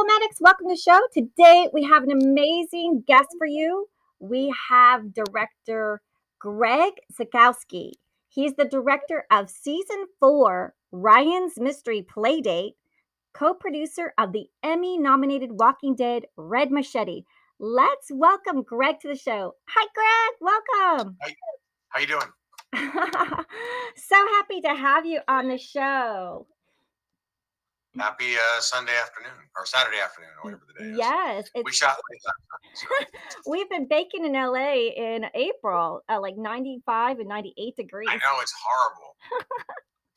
Filmatics, 0.00 0.40
welcome 0.40 0.66
to 0.66 0.74
the 0.74 0.80
show. 0.80 0.98
Today 1.12 1.68
we 1.74 1.82
have 1.82 2.04
an 2.04 2.10
amazing 2.10 3.04
guest 3.06 3.28
for 3.36 3.46
you. 3.46 3.86
We 4.18 4.50
have 4.70 5.12
director 5.12 6.00
Greg 6.38 6.94
Zukowski. 7.12 7.92
He's 8.28 8.54
the 8.54 8.64
director 8.64 9.26
of 9.30 9.50
season 9.50 10.06
four, 10.18 10.74
Ryan's 10.90 11.58
Mystery 11.58 12.06
Playdate, 12.16 12.76
co 13.34 13.52
producer 13.52 14.14
of 14.16 14.32
the 14.32 14.46
Emmy 14.62 14.96
nominated 14.96 15.50
Walking 15.52 15.94
Dead 15.94 16.24
Red 16.34 16.70
Machete. 16.70 17.24
Let's 17.58 18.10
welcome 18.10 18.62
Greg 18.62 19.00
to 19.00 19.08
the 19.08 19.16
show. 19.16 19.54
Hi, 19.68 19.86
Greg. 19.94 20.40
Welcome. 20.40 21.16
Hi. 21.20 21.34
How 21.90 22.00
you 22.00 22.06
doing? 22.06 22.22
so 23.96 24.16
happy 24.16 24.62
to 24.62 24.74
have 24.74 25.04
you 25.04 25.20
on 25.28 25.48
the 25.48 25.58
show. 25.58 26.46
Happy 28.00 28.34
uh, 28.34 28.60
Sunday 28.60 28.96
afternoon 28.96 29.36
or 29.56 29.66
Saturday 29.66 29.98
afternoon 30.02 30.30
or 30.42 30.44
whatever 30.44 30.62
the 30.66 30.72
day 30.84 30.90
is. 30.90 30.96
Yes, 30.98 31.50
we 31.64 31.70
shot 31.70 31.96
late 32.10 32.20
last 32.26 32.40
night. 32.50 33.08
So 33.12 33.50
we've 33.50 33.68
been 33.68 33.86
baking 33.88 34.24
in 34.24 34.32
LA 34.32 34.88
in 34.96 35.26
April 35.34 36.00
at 36.08 36.22
like 36.22 36.36
95 36.38 37.18
and 37.18 37.28
98 37.28 37.76
degrees. 37.76 38.08
I 38.10 38.14
know 38.16 38.40
it's 38.40 38.54
horrible. 38.64 39.16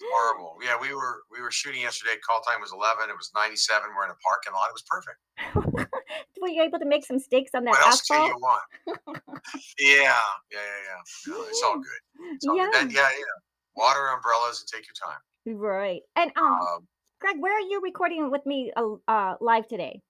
It's 0.01 0.09
horrible. 0.11 0.57
Yeah, 0.65 0.75
we 0.81 0.91
were 0.95 1.21
we 1.31 1.39
were 1.39 1.51
shooting 1.51 1.81
yesterday. 1.81 2.13
Call 2.27 2.41
time 2.41 2.59
was 2.59 2.71
eleven. 2.73 3.11
It 3.11 3.15
was 3.15 3.29
ninety 3.35 3.55
seven. 3.55 3.89
We're 3.95 4.05
in 4.05 4.09
a 4.09 4.15
parking 4.25 4.52
lot. 4.52 4.65
It 4.67 4.73
was 4.73 4.83
perfect. 4.89 5.91
Were 6.41 6.47
you 6.47 6.63
able 6.63 6.79
to 6.79 6.85
make 6.88 7.05
some 7.05 7.19
steaks 7.19 7.52
on 7.53 7.63
that 7.65 7.71
What 7.77 7.81
else 7.85 8.02
asphalt? 8.09 8.27
you 8.27 8.35
want? 8.41 8.63
yeah, 9.77 10.02
yeah, 10.02 10.17
yeah, 10.52 10.59
yeah. 10.89 11.31
No, 11.31 11.43
it's 11.43 11.61
all 11.63 11.75
good. 11.77 12.33
It's 12.33 12.47
all 12.47 12.57
Yeah, 12.57 12.69
good. 12.73 12.91
Yeah, 12.91 13.07
yeah. 13.07 13.38
Water, 13.75 14.07
umbrellas, 14.07 14.61
and 14.65 14.67
take 14.67 14.88
your 14.89 14.97
time. 14.97 15.21
right. 15.61 16.02
And 16.15 16.31
um, 16.38 16.53
Um, 16.53 16.88
Greg, 17.23 17.38
where 17.39 17.55
are 17.55 17.61
you 17.61 17.79
recording 17.81 18.29
with 18.29 18.45
me 18.45 18.73
uh, 18.75 18.95
uh, 19.07 19.35
live 19.39 19.66
today? 19.66 20.02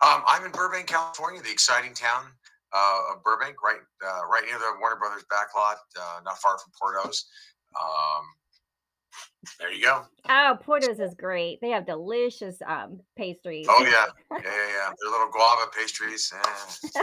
Um, 0.00 0.22
I'm 0.26 0.42
in 0.46 0.50
Burbank, 0.50 0.86
California, 0.86 1.42
the 1.42 1.50
exciting 1.50 1.92
town 1.92 2.24
uh, 2.72 3.12
of 3.12 3.22
Burbank, 3.22 3.62
right, 3.62 3.80
uh, 4.02 4.26
right 4.26 4.42
near 4.46 4.58
the 4.58 4.72
Warner 4.80 4.96
Brothers 4.96 5.26
backlot, 5.30 5.74
uh, 6.00 6.20
not 6.24 6.38
far 6.38 6.56
from 6.56 6.72
Portos. 6.72 7.24
Um, 7.78 8.24
there 9.60 9.74
you 9.74 9.84
go. 9.84 10.06
Oh, 10.26 10.56
Portos 10.66 11.00
is 11.00 11.14
great. 11.14 11.60
They 11.60 11.68
have 11.68 11.84
delicious 11.84 12.56
um 12.66 13.00
pastries. 13.18 13.66
Oh 13.68 13.84
yeah, 13.84 14.06
yeah, 14.38 14.38
yeah. 14.42 14.66
yeah. 14.72 14.90
Their 15.02 15.10
little 15.10 15.28
guava 15.30 15.70
pastries. 15.76 16.32
Eh. 16.34 17.00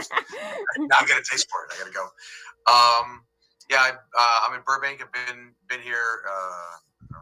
now 0.78 0.96
I 0.98 1.06
gotta 1.06 1.22
taste 1.22 1.46
for 1.48 1.66
it. 1.66 1.72
I 1.72 1.78
gotta 1.78 1.92
go. 1.92 2.02
Um, 2.66 3.22
yeah, 3.70 3.78
I, 3.78 3.90
uh, 3.90 4.48
I'm 4.48 4.56
in 4.56 4.62
Burbank. 4.66 5.00
I've 5.02 5.12
been 5.12 5.52
been 5.68 5.80
here 5.80 6.24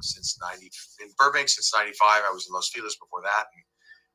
I 0.00 0.02
don't 0.02 0.06
know, 0.06 0.16
since 0.16 0.38
ninety. 0.40 0.70
In 1.00 1.12
Burbank 1.18 1.48
since 1.48 1.72
'95. 1.74 2.00
I 2.00 2.32
was 2.32 2.46
in 2.48 2.54
Los 2.54 2.70
Feliz 2.70 2.96
before 2.96 3.22
that. 3.22 3.44
And 3.52 3.64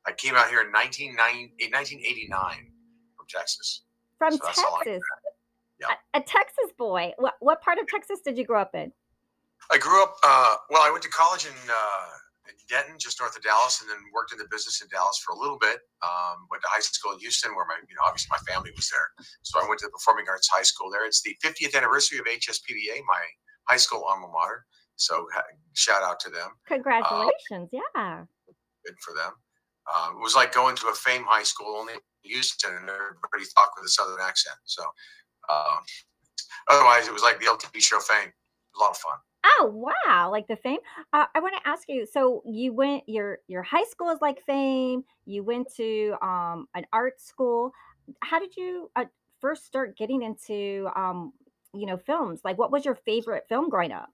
I 0.06 0.12
came 0.12 0.34
out 0.34 0.48
here 0.48 0.62
in 0.62 0.70
1990 0.72 1.70
1989 1.70 2.72
from 3.16 3.26
Texas. 3.28 3.82
From 4.18 4.32
So 4.32 4.40
that's 4.44 4.58
all 4.58 4.78
I 4.80 4.84
Texas. 4.84 5.02
Yeah. 5.80 5.94
A, 6.14 6.18
a 6.18 6.22
Texas 6.22 6.72
boy. 6.78 7.12
What 7.18 7.34
what 7.40 7.60
part 7.60 7.78
of 7.78 7.86
Texas 7.86 8.20
did 8.24 8.38
you 8.38 8.44
grow 8.44 8.62
up 8.62 8.74
in? 8.74 8.92
I 9.70 9.78
grew 9.78 10.02
up. 10.02 10.16
Uh, 10.24 10.56
well, 10.70 10.82
I 10.82 10.90
went 10.90 11.02
to 11.02 11.10
college 11.10 11.44
in, 11.44 11.58
uh, 11.66 12.10
in 12.46 12.54
Denton, 12.70 12.96
just 12.98 13.18
north 13.18 13.34
of 13.34 13.42
Dallas, 13.42 13.82
and 13.82 13.90
then 13.90 13.98
worked 14.14 14.30
in 14.30 14.38
the 14.38 14.46
business 14.50 14.80
in 14.80 14.86
Dallas 14.88 15.18
for 15.18 15.34
a 15.34 15.38
little 15.38 15.58
bit. 15.58 15.82
Um, 16.06 16.46
went 16.50 16.62
to 16.62 16.70
high 16.70 16.80
school 16.80 17.12
in 17.12 17.18
Houston, 17.18 17.50
where 17.56 17.66
my, 17.66 17.74
you 17.82 17.94
know, 17.98 18.06
obviously 18.06 18.30
my 18.30 18.38
family 18.46 18.70
was 18.76 18.86
there. 18.88 19.10
So 19.42 19.58
I 19.58 19.66
went 19.66 19.80
to 19.82 19.90
the 19.90 19.96
Performing 19.96 20.26
Arts 20.30 20.46
High 20.46 20.62
School 20.62 20.88
there. 20.88 21.04
It's 21.04 21.20
the 21.22 21.34
50th 21.42 21.74
anniversary 21.74 22.22
of 22.22 22.26
HSPVA, 22.30 23.02
my 23.08 23.22
high 23.66 23.80
school 23.82 24.06
alma 24.06 24.28
mater. 24.30 24.64
So 24.96 25.26
shout 25.74 26.02
out 26.02 26.20
to 26.20 26.30
them. 26.30 26.50
Congratulations. 26.66 27.70
yeah. 27.72 28.24
Good 28.84 28.96
for 29.00 29.14
them. 29.14 29.32
Um, 29.94 30.16
it 30.16 30.22
was 30.22 30.34
like 30.34 30.52
going 30.52 30.74
to 30.76 30.88
a 30.88 30.94
fame 30.94 31.24
high 31.24 31.44
school 31.44 31.76
only 31.76 31.94
in 31.94 32.00
Houston, 32.24 32.70
and 32.70 32.88
everybody 32.88 33.44
talked 33.56 33.78
with 33.78 33.86
a 33.86 33.88
southern 33.88 34.20
accent. 34.20 34.56
So 34.64 34.82
um, 35.48 35.78
otherwise, 36.68 37.06
it 37.06 37.12
was 37.12 37.22
like 37.22 37.38
the 37.40 37.48
old 37.48 37.60
TV 37.60 37.80
show 37.80 38.00
Fame. 38.00 38.32
A 38.76 38.78
lot 38.80 38.90
of 38.90 38.96
fun. 38.96 39.16
Oh 39.58 39.70
wow, 39.72 40.30
like 40.30 40.48
the 40.48 40.56
fame. 40.56 40.80
Uh, 41.12 41.26
I 41.34 41.40
want 41.40 41.54
to 41.56 41.68
ask 41.68 41.84
you. 41.88 42.06
So 42.06 42.42
you 42.44 42.72
went 42.72 43.04
your 43.06 43.38
your 43.46 43.62
high 43.62 43.84
school 43.84 44.10
is 44.10 44.18
like 44.20 44.42
fame. 44.44 45.04
You 45.24 45.44
went 45.44 45.72
to 45.76 46.16
um 46.20 46.66
an 46.74 46.84
art 46.92 47.20
school. 47.20 47.72
How 48.22 48.38
did 48.38 48.56
you 48.56 48.90
uh, 48.96 49.04
first 49.40 49.64
start 49.64 49.96
getting 49.96 50.22
into 50.22 50.88
um 50.96 51.32
you 51.72 51.86
know 51.86 51.96
films? 51.96 52.40
Like 52.44 52.58
what 52.58 52.72
was 52.72 52.84
your 52.84 52.96
favorite 52.96 53.44
film 53.48 53.68
growing 53.70 53.92
up? 53.92 54.10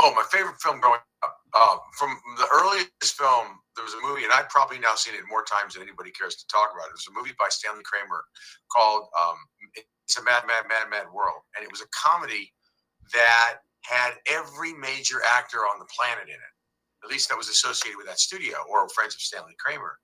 Oh, 0.00 0.12
my 0.14 0.24
favorite 0.30 0.56
film 0.60 0.80
growing 0.80 1.00
up. 1.22 1.36
Um, 1.52 1.78
from 1.98 2.16
the 2.38 2.48
earliest 2.48 3.12
film, 3.12 3.60
there 3.76 3.84
was 3.84 3.92
a 3.92 4.00
movie, 4.00 4.24
and 4.24 4.32
I've 4.32 4.48
probably 4.48 4.78
now 4.78 4.94
seen 4.96 5.14
it 5.14 5.20
more 5.28 5.44
times 5.44 5.74
than 5.74 5.82
anybody 5.82 6.10
cares 6.10 6.36
to 6.36 6.46
talk 6.48 6.72
about 6.72 6.88
it. 6.88 6.96
Was 6.96 7.06
a 7.08 7.16
movie 7.16 7.36
by 7.38 7.48
Stanley 7.50 7.84
Kramer 7.84 8.24
called 8.72 9.08
um, 9.20 9.36
"It's 9.76 10.16
a 10.18 10.24
Mad, 10.24 10.44
Mad, 10.48 10.64
Mad, 10.68 10.88
Mad 10.88 11.06
World," 11.12 11.44
and 11.54 11.64
it 11.64 11.70
was 11.70 11.82
a 11.82 11.90
comedy 11.92 12.52
that 13.12 13.58
had 13.84 14.14
every 14.30 14.72
major 14.74 15.20
actor 15.36 15.58
on 15.58 15.78
the 15.78 15.86
planet 15.92 16.28
in 16.28 16.34
it. 16.34 16.52
At 17.04 17.10
least 17.10 17.28
that 17.28 17.38
was 17.38 17.48
associated 17.48 17.98
with 17.98 18.06
that 18.06 18.18
studio 18.18 18.56
or 18.70 18.88
friends 18.88 19.14
of 19.14 19.20
Stanley 19.20 19.54
Kramer. 19.58 19.98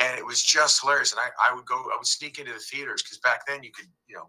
And 0.00 0.18
it 0.18 0.26
was 0.26 0.42
just 0.42 0.80
hilarious. 0.80 1.12
And 1.12 1.20
I, 1.20 1.30
I 1.50 1.54
would 1.54 1.66
go, 1.66 1.76
I 1.76 1.96
would 1.96 2.06
sneak 2.06 2.38
into 2.38 2.52
the 2.52 2.58
theaters 2.58 3.02
because 3.02 3.18
back 3.18 3.46
then 3.46 3.62
you 3.62 3.70
could, 3.70 3.86
you 4.08 4.16
know, 4.16 4.28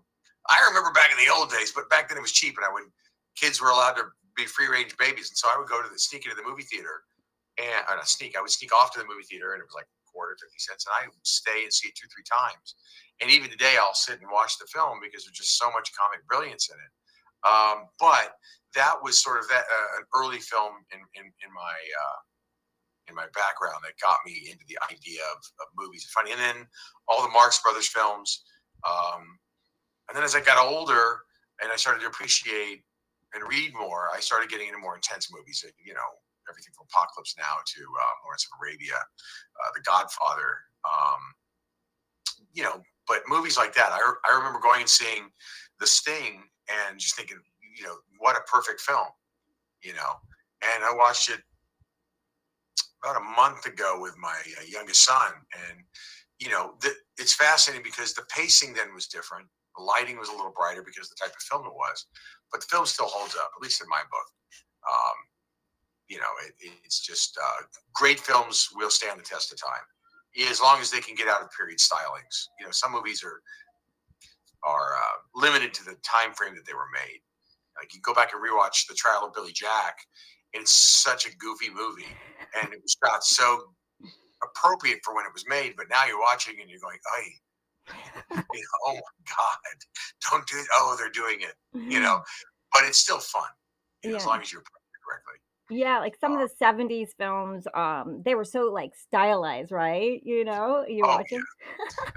I 0.50 0.64
remember 0.68 0.92
back 0.92 1.10
in 1.12 1.18
the 1.18 1.34
old 1.34 1.50
days, 1.50 1.72
but 1.72 1.90
back 1.90 2.10
then 2.10 2.18
it 2.18 2.22
was 2.22 2.32
cheap 2.32 2.56
and 2.58 2.66
I 2.66 2.72
would, 2.72 2.84
kids 3.36 3.62
were 3.62 3.70
allowed 3.70 3.94
to 3.94 4.04
be 4.36 4.46
free 4.46 4.68
range 4.68 4.96
babies. 4.98 5.30
And 5.30 5.38
so 5.38 5.50
I 5.54 5.58
would 5.58 5.68
go 5.68 5.82
to 5.82 5.90
the 5.90 6.00
sneak 6.00 6.26
into 6.26 6.36
the 6.36 6.48
movie 6.48 6.64
theater 6.64 7.04
and 7.58 7.86
or 7.90 7.96
not 7.96 8.10
sneak, 8.10 8.38
I 8.38 8.42
would 8.42 8.50
sneak 8.50 8.74
off 8.74 8.94
to 8.94 9.00
the 9.00 9.10
movie 9.10 9.28
theater 9.30 9.54
and 9.54 9.62
it 9.62 9.68
was 9.70 9.78
like 9.78 9.86
a 9.86 10.00
quarter, 10.10 10.36
50 10.42 10.50
cents. 10.58 10.86
And 10.90 10.94
I 10.98 11.06
would 11.06 11.26
stay 11.26 11.64
and 11.64 11.74
see 11.74 11.90
it 11.90 11.96
two, 11.96 12.10
three 12.10 12.26
times. 12.26 12.76
And 13.22 13.30
even 13.30 13.50
today 13.50 13.78
I'll 13.78 13.94
sit 13.94 14.22
and 14.22 14.30
watch 14.32 14.58
the 14.58 14.66
film 14.74 14.98
because 15.02 15.26
there's 15.26 15.38
just 15.38 15.58
so 15.58 15.70
much 15.70 15.94
comic 15.94 16.26
brilliance 16.26 16.70
in 16.74 16.78
it. 16.82 16.92
Um, 17.44 17.92
but 18.00 18.40
that 18.74 18.96
was 19.04 19.22
sort 19.22 19.38
of 19.40 19.48
that 19.50 19.68
uh, 19.70 20.00
an 20.02 20.06
early 20.16 20.40
film 20.40 20.82
in 20.92 21.00
in, 21.20 21.26
in 21.28 21.50
my 21.54 21.76
uh, 21.76 22.20
in 23.10 23.16
my 23.16 23.28
background 23.36 23.84
that 23.84 24.00
got 24.02 24.18
me 24.26 24.50
into 24.50 24.64
the 24.68 24.80
idea 24.90 25.22
of, 25.32 25.40
of 25.60 25.68
movies 25.76 26.08
and 26.08 26.12
funny. 26.16 26.32
And 26.32 26.40
then 26.40 26.68
all 27.08 27.22
the 27.22 27.30
Marx 27.30 27.62
Brothers 27.62 27.88
films. 27.88 28.44
Um, 28.88 29.40
and 30.08 30.16
then 30.16 30.24
as 30.24 30.36
I 30.36 30.42
got 30.42 30.58
older 30.58 31.24
and 31.62 31.72
I 31.72 31.76
started 31.76 32.02
to 32.02 32.08
appreciate 32.08 32.84
and 33.34 33.44
read 33.48 33.74
more, 33.74 34.10
I 34.14 34.20
started 34.20 34.50
getting 34.50 34.68
into 34.68 34.80
more 34.80 34.96
intense 34.96 35.34
movies. 35.34 35.66
You 35.84 35.94
know, 35.94 36.10
everything 36.50 36.74
from 36.76 36.88
Apocalypse 36.92 37.36
Now 37.38 37.62
to 37.66 37.82
uh, 37.82 38.14
Lawrence 38.26 38.48
of 38.48 38.58
Arabia, 38.60 38.98
uh, 38.98 39.70
The 39.76 39.82
Godfather. 39.82 40.68
Um, 40.86 41.22
you 42.54 42.64
know, 42.64 42.82
but 43.08 43.22
movies 43.28 43.58
like 43.58 43.74
that, 43.76 43.92
I, 43.92 43.98
re- 43.98 44.22
I 44.30 44.38
remember 44.38 44.60
going 44.60 44.82
and 44.82 44.90
seeing 44.90 45.30
The 45.80 45.88
Sting 45.88 46.44
and 46.70 47.00
just 47.00 47.16
thinking, 47.16 47.38
you 47.78 47.84
know, 47.84 47.96
what 48.20 48.38
a 48.38 48.42
perfect 48.42 48.82
film, 48.82 49.08
you 49.84 49.94
know. 49.94 50.20
And 50.62 50.84
I 50.84 50.94
watched 50.96 51.30
it 51.30 51.42
about 53.04 53.20
a 53.20 53.26
month 53.36 53.66
ago 53.66 53.98
with 54.00 54.16
my 54.18 54.40
uh, 54.60 54.64
youngest 54.68 55.04
son, 55.04 55.34
and 55.70 55.80
you 56.40 56.50
know, 56.50 56.76
the, 56.82 56.92
it's 57.18 57.34
fascinating 57.34 57.84
because 57.84 58.14
the 58.14 58.26
pacing 58.34 58.74
then 58.74 58.94
was 58.94 59.08
different. 59.08 59.48
The 59.78 59.84
lighting 59.84 60.18
was 60.18 60.30
a 60.30 60.34
little 60.34 60.54
brighter 60.56 60.84
because 60.84 61.10
the 61.10 61.16
type 61.20 61.34
of 61.36 61.42
film 61.42 61.66
it 61.66 61.74
was, 61.74 62.06
but 62.54 62.62
the 62.62 62.68
film 62.68 62.86
still 62.86 63.08
holds 63.08 63.36
up, 63.36 63.52
at 63.58 63.62
least 63.62 63.82
in 63.82 63.90
my 63.90 64.02
book. 64.10 64.30
Um, 64.88 65.18
you 66.08 66.18
know, 66.20 66.32
it, 66.46 66.54
it's 66.86 67.02
just 67.02 67.38
uh, 67.42 67.64
great 67.94 68.20
films 68.20 68.70
will 68.76 68.92
stand 68.92 69.20
the 69.20 69.24
test 69.24 69.52
of 69.52 69.60
time 69.60 69.84
as 70.50 70.62
long 70.62 70.80
as 70.80 70.92
they 70.92 71.00
can 71.00 71.16
get 71.16 71.28
out 71.28 71.42
of 71.42 71.50
period 71.52 71.80
stylings. 71.80 72.48
You 72.60 72.66
know, 72.66 72.72
some 72.72 72.92
movies 72.92 73.24
are 73.24 73.42
are 74.64 74.94
uh, 74.96 75.18
limited 75.36 75.74
to 75.74 75.84
the 75.84 75.96
time 76.04 76.34
frame 76.34 76.56
that 76.56 76.66
they 76.66 76.74
were 76.74 76.88
made. 76.94 77.20
Like 77.78 77.94
you 77.94 78.00
go 78.02 78.14
back 78.14 78.32
and 78.34 78.42
rewatch 78.42 78.88
The 78.88 78.94
Trial 78.94 79.26
of 79.26 79.34
Billy 79.34 79.52
Jack, 79.52 79.98
it's 80.54 80.72
such 80.72 81.26
a 81.26 81.36
goofy 81.38 81.70
movie, 81.70 82.08
and 82.62 82.72
it 82.72 82.80
was 82.82 82.96
shot 83.04 83.24
so 83.24 83.74
appropriate 84.44 85.00
for 85.04 85.16
when 85.16 85.26
it 85.26 85.34
was 85.34 85.44
made. 85.50 85.74
But 85.76 85.88
now 85.90 86.06
you're 86.06 86.20
watching 86.20 86.56
and 86.62 86.70
you're 86.70 86.80
going, 86.80 87.00
"Hey, 87.18 87.34
you 87.90 87.96
know, 88.60 88.80
oh 88.88 88.94
my 88.94 89.34
God, 89.38 89.58
don't 90.32 90.48
do 90.48 90.58
it! 90.58 90.68
Oh, 90.74 90.96
they're 90.98 91.10
doing 91.10 91.42
it!" 91.42 91.56
You 91.74 92.00
know, 92.00 92.22
but 92.72 92.84
it's 92.86 93.00
still 93.00 93.20
fun 93.20 93.50
you 94.04 94.12
know, 94.12 94.18
as 94.18 94.26
Mm-hmm. 94.26 94.28
Yeah. 94.28 94.34
long 94.36 94.42
as 94.42 94.52
you 94.52 94.60
approach 94.60 94.82
it 94.94 95.06
correctly. 95.06 95.36
Yeah, 95.70 96.00
like 96.00 96.16
some 96.20 96.34
of 96.36 96.40
the 96.40 96.54
70s 96.56 97.14
films, 97.18 97.66
um, 97.74 98.22
they 98.24 98.36
were 98.36 98.44
so 98.46 98.66
like 98.72 98.96
stylized, 98.96 99.72
right? 99.72 100.22
You 100.24 100.44
know, 100.46 100.86
you 100.88 101.04
Oh, 101.04 101.08
watch 101.08 101.30
them. 101.30 101.44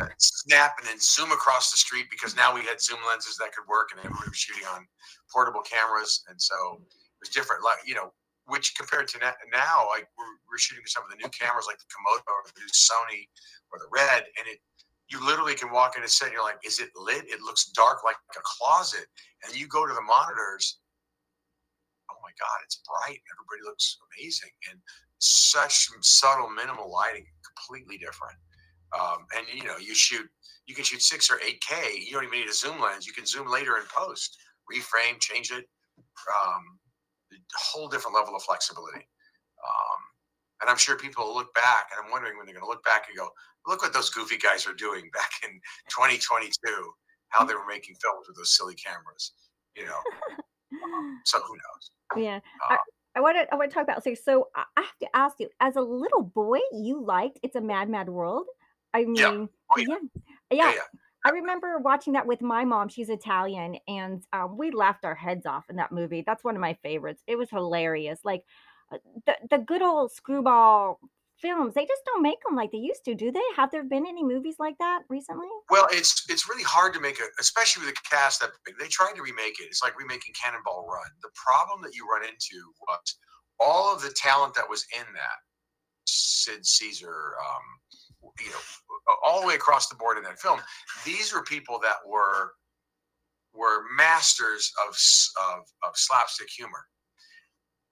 uh, 0.00 0.06
snap 0.18 0.74
and 0.78 0.86
then 0.88 0.98
zoom 1.00 1.32
across 1.32 1.70
the 1.70 1.78
street 1.78 2.06
because 2.10 2.36
now 2.36 2.54
we 2.54 2.62
had 2.62 2.80
zoom 2.80 2.98
lenses 3.06 3.36
that 3.36 3.52
could 3.52 3.66
work 3.68 3.88
and 3.92 4.00
everybody 4.00 4.28
was 4.28 4.36
shooting 4.38 4.64
on 4.66 4.86
portable 5.32 5.60
cameras 5.62 6.24
and 6.28 6.40
so 6.40 6.54
it 6.80 7.20
was 7.20 7.28
different 7.30 7.62
like 7.64 7.78
you 7.84 7.94
know 7.94 8.12
which 8.46 8.74
compared 8.76 9.08
to 9.08 9.18
now 9.18 9.86
like 9.88 10.06
we're, 10.18 10.36
we're 10.48 10.58
shooting 10.58 10.82
with 10.82 10.90
some 10.90 11.02
of 11.04 11.10
the 11.10 11.16
new 11.16 11.28
cameras 11.30 11.66
like 11.66 11.78
the 11.78 11.84
komodo 11.90 12.22
or 12.28 12.42
the 12.46 12.60
new 12.60 12.68
sony 12.72 13.26
or 13.72 13.78
the 13.78 13.88
red 13.90 14.24
and 14.38 14.46
it 14.46 14.58
you 15.08 15.24
literally 15.24 15.54
can 15.54 15.70
walk 15.70 15.96
in 15.96 16.02
a 16.04 16.08
set 16.08 16.26
and 16.26 16.34
you're 16.34 16.42
like 16.42 16.58
is 16.64 16.80
it 16.80 16.90
lit 16.96 17.24
it 17.28 17.40
looks 17.40 17.70
dark 17.70 18.04
like 18.04 18.16
a 18.36 18.40
closet 18.42 19.06
and 19.44 19.58
you 19.58 19.66
go 19.68 19.86
to 19.86 19.94
the 19.94 20.02
monitors 20.02 20.78
oh 22.10 22.16
my 22.22 22.30
God, 22.38 22.58
it's 22.64 22.80
bright. 22.86 23.20
Everybody 23.32 23.62
looks 23.64 23.98
amazing. 24.14 24.50
And 24.70 24.80
such 25.18 25.88
subtle, 26.02 26.50
minimal 26.50 26.90
lighting, 26.92 27.26
completely 27.44 27.98
different. 27.98 28.36
Um, 28.98 29.26
and 29.36 29.46
you 29.52 29.64
know, 29.64 29.78
you 29.78 29.94
shoot, 29.94 30.26
you 30.66 30.74
can 30.74 30.84
shoot 30.84 31.02
six 31.02 31.30
or 31.30 31.40
eight 31.46 31.60
K. 31.60 31.98
You 31.98 32.12
don't 32.12 32.24
even 32.24 32.38
need 32.38 32.48
a 32.48 32.54
zoom 32.54 32.80
lens. 32.80 33.06
You 33.06 33.12
can 33.12 33.26
zoom 33.26 33.50
later 33.50 33.76
in 33.76 33.84
post, 33.94 34.36
reframe, 34.70 35.20
change 35.20 35.50
it. 35.50 35.66
Um, 36.44 36.78
whole 37.56 37.88
different 37.88 38.14
level 38.16 38.34
of 38.36 38.42
flexibility. 38.42 39.06
Um, 39.62 40.00
and 40.60 40.70
I'm 40.70 40.76
sure 40.76 40.96
people 40.96 41.26
will 41.26 41.34
look 41.34 41.54
back, 41.54 41.90
and 41.92 42.04
I'm 42.04 42.10
wondering 42.10 42.36
when 42.36 42.46
they're 42.46 42.54
going 42.54 42.64
to 42.64 42.68
look 42.68 42.84
back 42.84 43.06
and 43.08 43.16
go, 43.16 43.28
"Look 43.66 43.82
what 43.82 43.92
those 43.92 44.10
goofy 44.10 44.38
guys 44.38 44.66
are 44.66 44.74
doing 44.74 45.10
back 45.14 45.30
in 45.44 45.60
2022. 45.88 46.52
How 47.28 47.44
they 47.44 47.54
were 47.54 47.66
making 47.68 47.96
films 48.02 48.26
with 48.28 48.36
those 48.36 48.56
silly 48.56 48.74
cameras." 48.74 49.32
You 49.76 49.86
know. 49.86 50.00
so 51.24 51.40
who 51.40 51.54
knows? 51.54 51.90
Yeah. 52.16 52.40
Uh, 52.70 52.76
I 53.14 53.20
want 53.20 53.36
to 53.36 53.52
I 53.52 53.56
want 53.56 53.70
to 53.70 53.74
talk 53.74 53.84
about 53.84 54.04
so 54.04 54.14
so 54.14 54.48
I 54.54 54.64
have 54.76 54.98
to 55.00 55.08
ask 55.14 55.36
you 55.38 55.48
as 55.60 55.76
a 55.76 55.80
little 55.80 56.22
boy 56.22 56.58
you 56.72 57.02
liked 57.02 57.38
It's 57.42 57.56
a 57.56 57.60
Mad 57.60 57.88
Mad 57.88 58.08
World. 58.08 58.46
I 58.94 59.04
mean, 59.04 59.16
yeah. 59.16 59.28
Oh, 59.28 59.78
yeah. 59.78 59.86
yeah. 59.88 59.96
yeah. 60.50 60.72
yeah. 60.74 60.80
I 61.24 61.30
remember 61.30 61.78
watching 61.78 62.12
that 62.12 62.26
with 62.26 62.40
my 62.40 62.64
mom. 62.64 62.88
She's 62.88 63.08
Italian, 63.08 63.78
and 63.88 64.22
um, 64.32 64.56
we 64.56 64.70
laughed 64.70 65.04
our 65.04 65.16
heads 65.16 65.44
off 65.44 65.64
in 65.68 65.74
that 65.76 65.90
movie. 65.90 66.22
That's 66.24 66.44
one 66.44 66.54
of 66.54 66.60
my 66.60 66.74
favorites. 66.84 67.20
It 67.26 67.34
was 67.34 67.50
hilarious. 67.50 68.20
Like 68.22 68.42
uh, 68.42 68.44
the 68.90 69.34
the 69.50 69.58
good 69.58 69.82
old 69.82 70.12
screwball 70.12 70.98
films, 71.40 71.74
they 71.74 71.84
just 71.84 72.02
don't 72.06 72.22
make 72.22 72.38
them 72.46 72.56
like 72.56 72.72
they 72.72 72.78
used 72.78 73.04
to, 73.04 73.14
do 73.14 73.30
they? 73.30 73.42
Have 73.56 73.70
there 73.70 73.84
been 73.84 74.06
any 74.06 74.24
movies 74.24 74.56
like 74.58 74.76
that 74.78 75.02
recently? 75.08 75.48
Well, 75.70 75.86
it's 75.90 76.24
it's 76.28 76.48
really 76.48 76.62
hard 76.62 76.94
to 76.94 77.00
make 77.00 77.18
it 77.20 77.30
especially 77.40 77.86
with 77.86 77.94
a 77.94 78.08
cast 78.08 78.40
that. 78.40 78.50
They 78.78 78.88
tried 78.88 79.14
to 79.16 79.22
remake 79.22 79.60
it. 79.60 79.64
It's 79.64 79.82
like 79.82 79.98
remaking 79.98 80.34
Cannonball 80.40 80.86
Run. 80.88 81.10
The 81.22 81.30
problem 81.34 81.82
that 81.82 81.94
you 81.94 82.06
run 82.08 82.24
into 82.24 82.58
was 82.88 83.18
all 83.60 83.94
of 83.94 84.02
the 84.02 84.10
talent 84.10 84.54
that 84.54 84.68
was 84.68 84.86
in 84.94 85.06
that. 85.14 85.38
Sid 86.08 86.64
Caesar, 86.64 87.34
um, 87.40 88.30
you 88.40 88.50
know, 88.50 88.60
all 89.26 89.40
the 89.40 89.46
way 89.46 89.54
across 89.54 89.88
the 89.88 89.96
board 89.96 90.16
in 90.18 90.24
that 90.24 90.38
film. 90.38 90.60
These 91.04 91.32
were 91.32 91.42
people 91.42 91.80
that 91.82 91.96
were 92.06 92.52
were 93.54 93.84
masters 93.96 94.70
of 94.86 94.94
of, 95.50 95.64
of 95.86 95.96
slapstick 95.96 96.48
humor, 96.50 96.86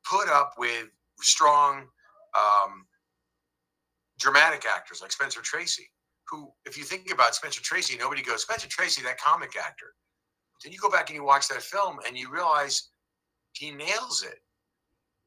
put 0.09 0.29
up 0.29 0.55
with 0.59 0.89
strong, 1.21 1.87
um, 2.35 2.87
dramatic 4.19 4.65
actors 4.67 5.01
like 5.03 5.13
Spencer 5.13 5.41
Tracy. 5.43 5.91
Who, 6.31 6.51
if 6.65 6.79
you 6.79 6.85
think 6.85 7.11
about 7.13 7.35
Spencer 7.35 7.63
Tracy, 7.63 7.97
nobody 7.99 8.23
goes 8.23 8.43
Spencer 8.43 8.69
Tracy, 8.69 9.03
that 9.03 9.21
comic 9.21 9.57
actor. 9.57 9.95
Then 10.63 10.73
you 10.73 10.79
go 10.79 10.89
back 10.91 11.11
and 11.11 11.17
you 11.17 11.25
watch 11.25 11.49
that 11.49 11.63
film 11.63 11.99
and 12.07 12.17
you 12.17 12.33
realize 12.33 12.91
he 13.53 13.71
nails 13.71 14.25
it. 14.27 14.41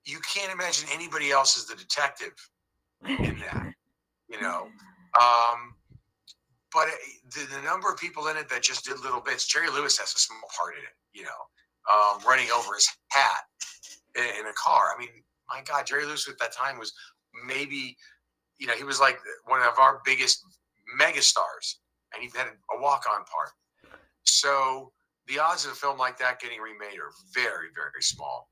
You 0.05 0.19
can't 0.33 0.51
imagine 0.51 0.87
anybody 0.91 1.31
else 1.31 1.57
as 1.57 1.65
the 1.65 1.75
detective 1.75 2.33
in 3.05 3.39
that. 3.39 3.73
You 4.29 4.41
know, 4.41 4.67
um, 5.17 5.73
but 6.73 6.87
the, 7.33 7.47
the, 7.55 7.61
number 7.61 7.89
of 7.89 7.97
people 7.97 8.27
in 8.27 8.35
it 8.35 8.49
that 8.49 8.61
just 8.61 8.83
did 8.83 8.99
little 8.99 9.21
bits. 9.21 9.47
Jerry 9.47 9.69
Lewis 9.69 9.97
has 9.99 10.13
a 10.13 10.19
small 10.19 10.41
part 10.53 10.73
in 10.75 10.83
it. 10.83 10.95
You 11.13 11.23
know, 11.23 11.39
um, 11.89 12.19
running 12.27 12.49
over 12.51 12.75
his 12.75 12.89
hat 13.09 13.45
in, 14.17 14.45
a 14.45 14.53
car. 14.53 14.91
I 14.95 14.99
mean, 14.99 15.09
my 15.49 15.61
God, 15.65 15.85
Jerry 15.85 16.05
Lewis 16.05 16.27
at 16.27 16.39
that 16.39 16.53
time 16.53 16.77
was 16.77 16.93
maybe, 17.45 17.95
you 18.59 18.67
know, 18.67 18.73
he 18.73 18.83
was 18.83 18.99
like 18.99 19.17
one 19.45 19.61
of 19.61 19.77
our 19.79 20.01
biggest 20.05 20.43
megastars, 20.99 21.75
and 22.13 22.23
he 22.23 22.29
had 22.35 22.47
a 22.47 22.81
walk-on 22.81 23.23
part. 23.25 23.49
So 24.23 24.91
the 25.27 25.39
odds 25.39 25.65
of 25.65 25.71
a 25.71 25.75
film 25.75 25.97
like 25.97 26.17
that 26.19 26.39
getting 26.39 26.59
remade 26.59 26.99
are 26.99 27.11
very, 27.33 27.67
very 27.75 28.01
small 28.01 28.49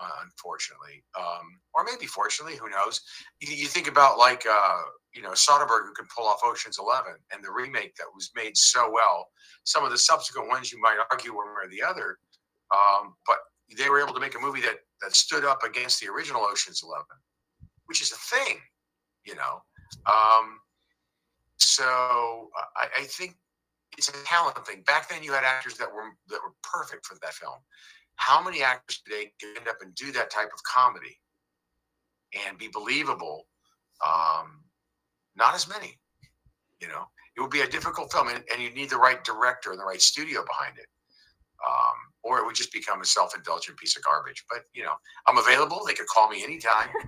uh, 0.00 0.10
unfortunately, 0.22 1.02
um, 1.18 1.58
or 1.74 1.84
maybe 1.84 2.06
fortunately, 2.06 2.56
who 2.56 2.68
knows? 2.68 3.00
You, 3.40 3.54
you 3.54 3.66
think 3.66 3.88
about 3.88 4.18
like 4.18 4.44
uh, 4.48 4.82
you 5.14 5.22
know 5.22 5.30
Soderbergh, 5.30 5.86
who 5.86 5.94
can 5.94 6.06
pull 6.14 6.26
off 6.26 6.40
Ocean's 6.44 6.78
Eleven, 6.78 7.14
and 7.32 7.42
the 7.42 7.50
remake 7.50 7.94
that 7.96 8.06
was 8.14 8.30
made 8.36 8.56
so 8.56 8.90
well. 8.90 9.28
Some 9.64 9.84
of 9.84 9.90
the 9.90 9.98
subsequent 9.98 10.48
ones 10.48 10.72
you 10.72 10.80
might 10.80 10.98
argue 11.10 11.34
one 11.34 11.46
way 11.48 11.64
or 11.64 11.70
the 11.70 11.82
other, 11.82 12.18
um, 12.74 13.14
but 13.26 13.38
they 13.76 13.88
were 13.88 14.00
able 14.00 14.14
to 14.14 14.20
make 14.20 14.36
a 14.36 14.40
movie 14.40 14.60
that 14.60 14.76
that 15.02 15.14
stood 15.14 15.44
up 15.44 15.62
against 15.62 16.00
the 16.00 16.08
original 16.08 16.42
Ocean's 16.42 16.82
Eleven, 16.82 17.16
which 17.86 18.00
is 18.00 18.12
a 18.12 18.16
thing, 18.16 18.58
you 19.24 19.34
know. 19.34 19.62
Um, 20.06 20.58
so 21.58 21.84
I, 22.76 22.88
I 23.00 23.04
think 23.04 23.36
it's 23.96 24.08
a 24.08 24.24
talent 24.24 24.66
thing. 24.66 24.82
Back 24.86 25.08
then, 25.08 25.22
you 25.22 25.32
had 25.32 25.44
actors 25.44 25.74
that 25.74 25.92
were 25.92 26.10
that 26.28 26.40
were 26.42 26.54
perfect 26.62 27.06
for 27.06 27.16
that 27.22 27.34
film. 27.34 27.58
How 28.16 28.42
many 28.42 28.62
actors 28.62 29.02
today 29.04 29.32
can 29.40 29.56
end 29.56 29.68
up 29.68 29.76
and 29.82 29.94
do 29.94 30.10
that 30.12 30.30
type 30.30 30.50
of 30.52 30.62
comedy 30.62 31.18
and 32.46 32.58
be 32.58 32.68
believable? 32.68 33.46
Um, 34.06 34.64
not 35.36 35.54
as 35.54 35.68
many. 35.68 35.98
You 36.80 36.88
know, 36.88 37.04
it 37.36 37.40
would 37.40 37.50
be 37.50 37.60
a 37.62 37.68
difficult 37.68 38.12
film, 38.12 38.28
and, 38.28 38.42
and 38.52 38.62
you 38.62 38.70
need 38.70 38.90
the 38.90 38.96
right 38.96 39.22
director 39.24 39.70
and 39.70 39.80
the 39.80 39.84
right 39.84 40.00
studio 40.00 40.44
behind 40.46 40.78
it. 40.78 40.86
Um, 41.66 42.05
or 42.26 42.38
it 42.38 42.46
would 42.46 42.56
just 42.56 42.72
become 42.72 43.00
a 43.00 43.04
self-indulgent 43.04 43.78
piece 43.78 43.96
of 43.96 44.02
garbage. 44.02 44.44
But 44.50 44.62
you 44.72 44.82
know, 44.82 44.94
I'm 45.26 45.38
available. 45.38 45.82
They 45.86 45.94
could 45.94 46.06
call 46.06 46.28
me 46.28 46.42
anytime. 46.42 46.88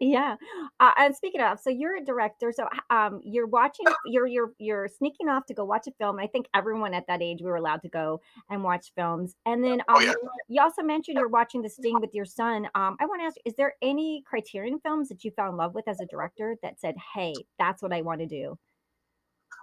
yeah. 0.00 0.36
Uh, 0.78 0.90
and 0.98 1.14
speaking 1.14 1.40
of, 1.40 1.60
so 1.60 1.70
you're 1.70 1.96
a 1.96 2.04
director, 2.04 2.52
so 2.54 2.66
um, 2.90 3.20
you're 3.24 3.46
watching, 3.46 3.86
you're 4.06 4.26
you're 4.26 4.52
you're 4.58 4.88
sneaking 4.88 5.28
off 5.28 5.46
to 5.46 5.54
go 5.54 5.64
watch 5.64 5.86
a 5.86 5.92
film. 5.92 6.18
I 6.18 6.26
think 6.26 6.46
everyone 6.54 6.94
at 6.94 7.06
that 7.08 7.22
age 7.22 7.40
we 7.40 7.46
were 7.46 7.56
allowed 7.56 7.82
to 7.82 7.88
go 7.88 8.20
and 8.48 8.62
watch 8.62 8.92
films. 8.94 9.34
And 9.46 9.62
then 9.62 9.80
um, 9.88 9.96
oh, 9.96 10.00
yeah. 10.00 10.12
you 10.48 10.60
also 10.60 10.82
mentioned 10.82 11.18
you're 11.18 11.28
watching 11.28 11.62
The 11.62 11.70
Sting 11.70 12.00
with 12.00 12.14
your 12.14 12.24
son. 12.24 12.66
Um, 12.74 12.96
I 13.00 13.06
want 13.06 13.20
to 13.22 13.26
ask, 13.26 13.36
is 13.44 13.54
there 13.56 13.74
any 13.82 14.22
Criterion 14.26 14.80
films 14.80 15.08
that 15.08 15.24
you 15.24 15.30
fell 15.30 15.50
in 15.50 15.56
love 15.56 15.74
with 15.74 15.88
as 15.88 16.00
a 16.00 16.06
director 16.06 16.56
that 16.62 16.80
said, 16.80 16.94
"Hey, 17.14 17.34
that's 17.58 17.82
what 17.82 17.92
I 17.92 18.02
want 18.02 18.20
to 18.20 18.26
do"? 18.26 18.58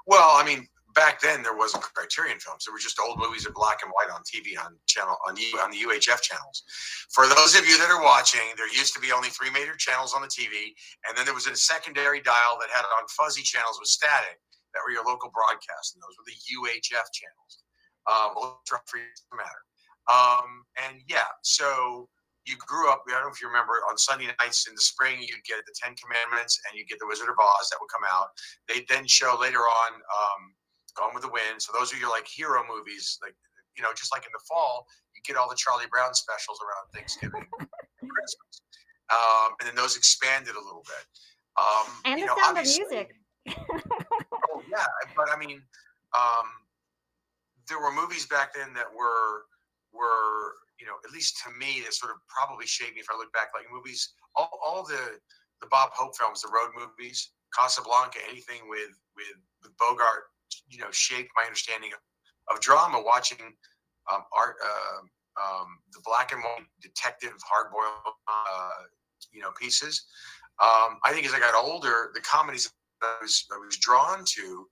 Well, 0.06 0.32
I 0.36 0.46
mean, 0.46 0.68
back 0.98 1.22
then 1.22 1.46
there 1.46 1.56
wasn't 1.56 1.86
Criterion 1.86 2.42
films. 2.42 2.66
There 2.66 2.74
were 2.74 2.82
just 2.82 2.98
old 3.00 3.22
movies 3.22 3.46
in 3.46 3.54
black 3.54 3.86
and 3.86 3.94
white 3.94 4.10
on 4.10 4.26
TV 4.26 4.58
on 4.58 4.74
channel 4.90 5.16
on 5.30 5.38
on 5.62 5.70
the 5.70 5.78
UHF 5.86 6.26
channels. 6.26 6.66
For 7.14 7.30
those 7.30 7.54
of 7.54 7.70
you 7.70 7.78
that 7.78 7.94
are 7.94 8.02
watching, 8.02 8.50
there 8.58 8.68
used 8.74 8.98
to 8.98 9.00
be 9.00 9.14
only 9.14 9.30
three 9.30 9.54
major 9.54 9.78
channels 9.78 10.18
on 10.18 10.26
the 10.26 10.28
TV, 10.28 10.74
and 11.08 11.14
then 11.16 11.24
there 11.24 11.38
was 11.38 11.46
a 11.46 11.56
secondary 11.56 12.20
dial 12.20 12.58
that 12.60 12.74
had 12.74 12.84
on 12.98 13.06
fuzzy 13.14 13.46
channels 13.46 13.78
with 13.80 13.88
static 13.88 14.42
that 14.74 14.82
were 14.82 14.92
your 14.92 15.06
local 15.06 15.30
broadcast, 15.30 15.94
and 15.94 16.02
those 16.02 16.18
were 16.18 16.26
the 16.26 16.38
UHF 16.58 17.08
channels. 17.14 17.54
Um, 18.10 18.34
matter. 19.38 19.62
Um, 20.08 20.64
and 20.88 21.04
yeah, 21.08 21.28
so 21.44 22.10
you 22.48 22.56
grew 22.58 22.90
up. 22.90 23.04
I 23.08 23.12
don't 23.12 23.28
know 23.28 23.34
if 23.34 23.42
you 23.42 23.48
remember 23.48 23.84
on 23.90 23.98
Sunday 23.98 24.32
nights 24.40 24.68
in 24.68 24.74
the 24.74 24.82
spring, 24.82 25.20
you'd 25.20 25.44
get 25.44 25.60
the 25.68 25.76
Ten 25.76 25.94
Commandments 26.00 26.60
and 26.66 26.80
you 26.80 26.88
get 26.88 26.98
the 27.00 27.06
Wizard 27.06 27.28
of 27.28 27.36
Oz 27.36 27.70
that 27.70 27.78
would 27.82 27.92
come 27.92 28.08
out. 28.08 28.32
They'd 28.72 28.88
then 28.88 29.06
show 29.06 29.38
later 29.40 29.60
on 29.60 29.92
um, 30.00 30.56
Gone 30.98 31.14
with 31.14 31.24
the 31.24 31.30
Wind. 31.32 31.62
So 31.62 31.72
those 31.78 31.94
are 31.94 31.98
your 31.98 32.10
like 32.10 32.28
hero 32.28 32.64
movies, 32.68 33.20
like 33.22 33.36
you 33.78 33.84
know, 33.84 33.94
just 33.94 34.12
like 34.12 34.26
in 34.26 34.34
the 34.34 34.44
fall, 34.48 34.88
you 35.16 35.22
get 35.22 35.40
all 35.40 35.48
the 35.48 35.56
Charlie 35.56 35.86
Brown 35.92 36.14
specials 36.14 36.60
around 36.62 36.90
Thanksgiving, 36.94 37.46
Christmas, 38.02 38.62
um, 39.14 39.54
and 39.60 39.70
then 39.70 39.76
those 39.76 39.96
expanded 39.96 40.56
a 40.56 40.64
little 40.64 40.84
bit. 40.84 41.06
Um, 41.58 41.88
and 42.06 42.22
the 42.22 42.26
know, 42.26 42.36
sound 42.42 42.58
of 42.58 42.66
music. 42.66 43.14
oh 43.50 44.62
yeah, 44.70 44.86
but 45.16 45.30
I 45.34 45.38
mean, 45.38 45.62
um, 46.18 46.48
there 47.70 47.80
were 47.80 47.92
movies 47.92 48.26
back 48.26 48.54
then 48.54 48.74
that 48.74 48.88
were 48.90 49.46
were 49.94 50.58
you 50.80 50.86
know 50.86 50.98
at 51.06 51.12
least 51.12 51.42
to 51.46 51.52
me 51.58 51.82
that 51.86 51.94
sort 51.94 52.12
of 52.12 52.18
probably 52.28 52.66
shaped 52.66 52.96
me 52.96 53.02
if 53.02 53.08
I 53.14 53.18
look 53.18 53.32
back 53.34 53.50
like 53.56 53.66
movies 53.72 54.14
all, 54.36 54.50
all 54.66 54.84
the 54.84 55.20
the 55.62 55.68
Bob 55.72 55.90
Hope 55.94 56.16
films 56.16 56.42
the 56.42 56.50
road 56.50 56.72
movies 56.78 57.32
Casablanca 57.58 58.20
anything 58.30 58.70
with 58.70 58.94
with 59.16 59.38
with 59.64 59.72
Bogart 59.78 60.30
you 60.70 60.78
know 60.80 60.92
shaped 60.92 61.30
my 61.36 61.44
understanding 61.44 61.92
of, 61.94 62.56
of 62.56 62.62
drama 62.62 63.02
watching 63.04 63.56
um, 64.12 64.24
art 64.36 64.56
uh, 64.64 65.02
um, 65.42 65.80
the 65.94 66.00
black 66.04 66.32
and 66.32 66.42
white 66.42 66.66
detective 66.82 67.34
hardboiled 67.46 68.14
uh, 68.28 68.84
you 69.32 69.42
know 69.42 69.52
pieces. 69.60 70.06
Um, 70.60 70.98
i 71.04 71.12
think 71.14 71.26
as 71.28 71.34
i 71.34 71.40
got 71.40 71.54
older 71.54 72.12
the 72.16 72.22
comedies 72.22 72.72
I 73.04 73.18
was, 73.22 73.46
I 73.54 73.58
was 73.58 73.78
drawn 73.78 74.26
to 74.26 74.68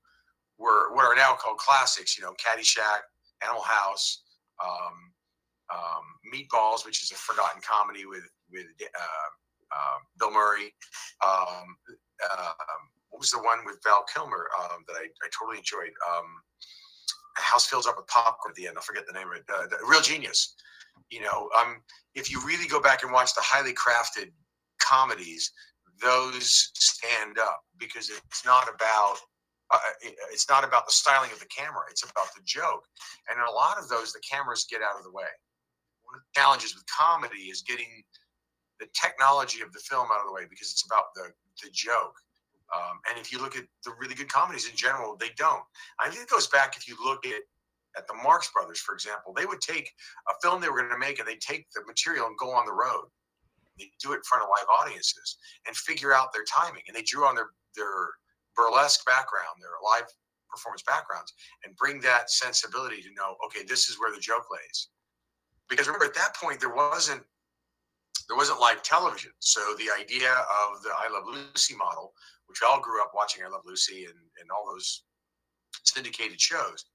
were 0.58 0.94
what 0.96 1.06
are 1.06 1.16
now 1.16 1.36
called 1.36 1.58
classics 1.58 2.18
you 2.18 2.24
know 2.24 2.34
caddyshack 2.34 3.02
animal 3.44 3.62
house 3.62 4.24
um, 4.64 5.12
um, 5.74 6.04
meatballs 6.34 6.86
which 6.86 7.04
is 7.04 7.12
a 7.12 7.16
forgotten 7.16 7.62
comedy 7.62 8.06
with 8.06 8.24
with 8.52 8.66
uh, 8.82 9.76
uh, 9.76 9.98
bill 10.20 10.32
murray 10.32 10.74
um, 11.26 11.76
uh, 12.32 12.54
what 13.16 13.22
was 13.22 13.32
the 13.32 13.40
one 13.40 13.64
with 13.66 13.80
Val 13.82 14.04
Kilmer 14.14 14.50
um, 14.60 14.84
that 14.88 14.98
I, 15.00 15.08
I 15.24 15.30
totally 15.32 15.60
enjoyed? 15.60 15.96
Um, 16.04 16.26
House 17.38 17.66
fills 17.66 17.88
up 17.88 17.96
with 17.96 18.08
popcorn 18.08 18.52
at 18.52 18.56
the 18.56 18.68
end. 18.68 18.76
I'll 18.76 18.84
forget 18.84 19.08
the 19.08 19.14
name 19.14 19.28
of 19.32 19.38
it. 19.38 19.44
Uh, 19.48 19.68
the 19.72 19.78
Real 19.88 20.02
Genius. 20.02 20.54
You 21.10 21.22
know, 21.22 21.50
um, 21.58 21.80
if 22.14 22.30
you 22.30 22.46
really 22.46 22.68
go 22.68 22.82
back 22.82 23.04
and 23.04 23.14
watch 23.14 23.34
the 23.34 23.42
highly 23.42 23.72
crafted 23.72 24.32
comedies, 24.82 25.50
those 26.02 26.72
stand 26.76 27.40
up 27.40 27.62
because 27.80 28.10
it's 28.10 28.46
not 28.46 28.68
about 28.68 29.16
uh, 29.72 29.80
it's 30.30 30.50
not 30.50 30.66
about 30.66 30.86
the 30.86 30.92
styling 30.92 31.32
of 31.32 31.40
the 31.40 31.48
camera. 31.48 31.88
It's 31.90 32.04
about 32.04 32.28
the 32.36 32.44
joke. 32.44 32.84
And 33.30 33.40
in 33.40 33.46
a 33.48 33.52
lot 33.52 33.80
of 33.80 33.88
those, 33.88 34.12
the 34.12 34.22
cameras 34.30 34.68
get 34.70 34.82
out 34.82 34.98
of 34.98 35.06
the 35.06 35.12
way. 35.12 35.32
one 36.04 36.16
of 36.16 36.22
the 36.22 36.40
challenges 36.40 36.76
with 36.76 36.84
comedy 36.92 37.48
is 37.48 37.62
getting 37.62 38.04
the 38.82 38.88
technology 38.92 39.62
of 39.62 39.72
the 39.72 39.80
film 39.80 40.08
out 40.12 40.20
of 40.20 40.28
the 40.28 40.34
way 40.34 40.44
because 40.50 40.70
it's 40.72 40.84
about 40.86 41.16
the 41.16 41.32
the 41.64 41.70
joke. 41.72 42.16
Um, 42.74 43.00
and 43.10 43.20
if 43.20 43.32
you 43.32 43.40
look 43.40 43.56
at 43.56 43.66
the 43.84 43.92
really 44.00 44.16
good 44.16 44.32
comedies 44.32 44.70
in 44.70 44.76
general, 44.76 45.16
they 45.20 45.30
don't. 45.38 45.64
I 46.00 46.10
think 46.10 46.24
it 46.24 46.30
goes 46.30 46.48
back 46.48 46.76
if 46.78 46.88
you 46.88 46.96
look 47.04 47.26
at 47.26 47.42
at 47.98 48.08
the 48.08 48.14
Marx 48.14 48.52
Brothers, 48.52 48.80
for 48.80 48.94
example, 48.94 49.34
they 49.34 49.46
would 49.46 49.62
take 49.62 49.90
a 50.28 50.34
film 50.42 50.60
they 50.60 50.68
were 50.68 50.80
going 50.80 50.92
to 50.92 50.98
make 50.98 51.20
and 51.20 51.28
they 51.28 51.38
take 51.38 51.66
the 51.74 51.82
material 51.88 52.28
and 52.28 52.38
go 52.38 52.52
on 52.52 52.66
the 52.66 52.74
road. 52.74 53.08
They 53.80 53.90
do 54.02 54.12
it 54.12 54.18
in 54.18 54.24
front 54.24 54.44
of 54.44 54.50
live 54.50 54.68
audiences 54.82 55.38
and 55.66 55.76
figure 55.76 56.14
out 56.14 56.34
their 56.34 56.44
timing. 56.44 56.84
And 56.88 56.96
they 56.96 57.04
drew 57.04 57.26
on 57.26 57.36
their 57.36 57.50
their 57.76 58.12
burlesque 58.56 59.06
background, 59.06 59.60
their 59.60 59.80
live 59.84 60.10
performance 60.50 60.84
backgrounds, 60.88 61.34
and 61.64 61.76
bring 61.76 62.00
that 62.02 62.30
sensibility 62.30 63.02
to 63.02 63.10
know, 63.16 63.36
okay, 63.46 63.66
this 63.68 63.90
is 63.90 64.00
where 64.00 64.14
the 64.14 64.20
joke 64.20 64.46
lays. 64.52 64.90
Because 65.70 65.88
remember, 65.88 66.06
at 66.06 66.16
that 66.16 66.36
point, 66.36 66.60
there 66.60 66.74
wasn't 66.74 67.24
there 68.28 68.38
wasn't 68.38 68.60
live 68.60 68.82
television. 68.82 69.32
So 69.40 69.62
the 69.78 69.90
idea 70.00 70.32
of 70.32 70.82
the 70.82 70.90
I 70.90 71.10
Love 71.12 71.26
Lucy 71.28 71.76
model, 71.76 72.14
which 72.48 72.60
we 72.62 72.68
all 72.68 72.80
grew 72.80 73.02
up 73.02 73.12
watching 73.14 73.44
I 73.44 73.50
Love 73.50 73.62
Lucy 73.66 74.06
and, 74.06 74.20
and 74.40 74.50
all 74.52 74.66
those 74.72 75.04
syndicated 75.84 76.40
shows, 76.40 76.86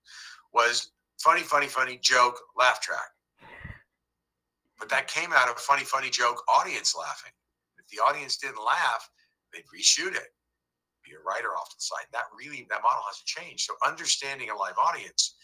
was 0.53 0.93
funny, 1.23 1.43
funny, 1.43 1.67
funny 1.67 1.99
joke, 2.03 2.39
laugh 2.57 2.81
track. 2.81 3.11
But 4.79 4.89
that 4.89 5.09
came 5.09 5.33
out 5.33 5.49
of 5.49 5.59
funny, 5.59 5.85
funny 5.85 6.11
joke, 6.11 6.43
audience 6.49 6.95
laughing. 6.97 7.33
If 7.79 7.87
the 7.89 8.03
audience 8.03 8.39
didn't 8.39 8.65
laugh, 8.65 9.09
they'd 9.53 9.69
reshoot 9.75 10.15
it. 10.17 10.33
Be 11.05 11.13
a 11.13 11.23
writer 11.25 11.49
off 11.49 11.69
the 11.75 11.81
side. 11.81 12.07
That 12.13 12.25
really, 12.37 12.67
that 12.71 12.83
model 12.83 13.03
hasn't 13.07 13.27
changed. 13.27 13.65
So 13.65 13.75
understanding 13.87 14.51
a 14.51 14.57
live 14.57 14.79
audience 14.79 15.37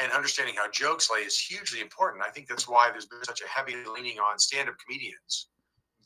and 0.00 0.12
understanding 0.12 0.54
how 0.56 0.70
jokes 0.70 1.10
lay 1.12 1.20
is 1.20 1.38
hugely 1.38 1.80
important. 1.80 2.22
I 2.24 2.30
think 2.30 2.48
that's 2.48 2.68
why 2.68 2.90
there's 2.90 3.06
been 3.06 3.24
such 3.24 3.42
a 3.42 3.48
heavy 3.48 3.74
leaning 3.92 4.18
on 4.18 4.38
stand-up 4.38 4.76
comedians 4.84 5.48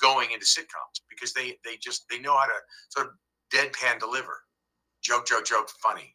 going 0.01 0.33
into 0.33 0.47
sitcoms 0.47 1.01
because 1.09 1.33
they 1.33 1.59
they 1.65 1.77
just 1.81 2.07
they 2.11 2.19
know 2.19 2.37
how 2.37 2.47
to 2.47 2.59
sort 2.89 3.07
of 3.07 3.13
deadpan 3.53 3.99
deliver, 3.99 4.43
joke, 5.03 5.27
joke, 5.27 5.45
joke, 5.45 5.69
funny, 5.83 6.15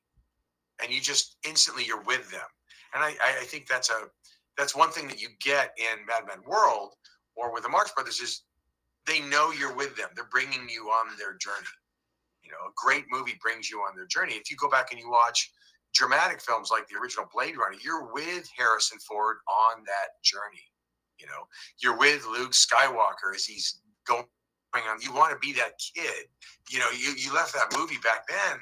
and 0.82 0.91
you 0.91 1.01
just 1.01 1.38
instantly 1.48 1.86
you're 1.86 2.03
with 2.03 2.29
them. 2.32 2.48
And 2.94 3.03
I 3.03 3.15
I 3.41 3.46
think 3.46 3.67
that's 3.67 3.89
a 3.89 4.10
that's 4.58 4.75
one 4.75 4.91
thing 4.91 5.08
that 5.08 5.22
you 5.22 5.29
get 5.39 5.77
in 5.77 6.06
Mad 6.06 6.24
Men 6.27 6.44
World 6.48 6.94
or 7.36 7.53
with 7.53 7.63
the 7.63 7.70
Marx 7.70 7.91
Brothers 7.94 8.20
is 8.20 8.44
they 9.06 9.22
know 9.22 9.51
you're 9.51 9.75
with 9.75 9.96
them. 9.96 10.10
They're 10.15 10.25
bringing 10.32 10.67
you 10.70 10.88
on 10.88 11.15
their 11.17 11.38
journey. 11.38 11.77
You 12.44 12.51
know, 12.51 12.67
a 12.67 12.74
great 12.75 13.06
movie 13.10 13.38
brings 13.41 13.70
you 13.70 13.79
on 13.79 13.96
their 13.96 14.08
journey. 14.08 14.34
If 14.34 14.50
you 14.50 14.58
go 14.58 14.70
back 14.70 14.91
and 14.91 15.00
you 15.00 15.10
watch 15.10 15.51
dramatic 15.94 16.41
films 16.41 16.70
like 16.72 16.88
the 16.88 16.98
original 16.98 17.27
Blade 17.34 17.58
Runner, 17.58 17.77
you're 17.84 18.12
with 18.13 18.50
Harrison 18.58 19.00
Ford 19.00 19.38
on 19.48 19.84
that 19.86 20.22
journey. 20.24 20.63
You 21.20 21.27
know, 21.27 21.48
you're 21.82 21.98
with 21.98 22.25
Luke 22.25 22.51
Skywalker 22.53 23.36
as 23.36 23.46
he's 23.46 23.82
going 24.08 24.25
on. 24.89 25.01
You 25.01 25.13
want 25.13 25.31
to 25.31 25.39
be 25.39 25.53
that 25.53 25.74
kid. 25.79 26.25
You 26.69 26.79
know, 26.79 26.89
you, 26.91 27.13
you 27.17 27.34
left 27.34 27.53
that 27.53 27.77
movie 27.77 27.98
back 28.03 28.27
then. 28.27 28.60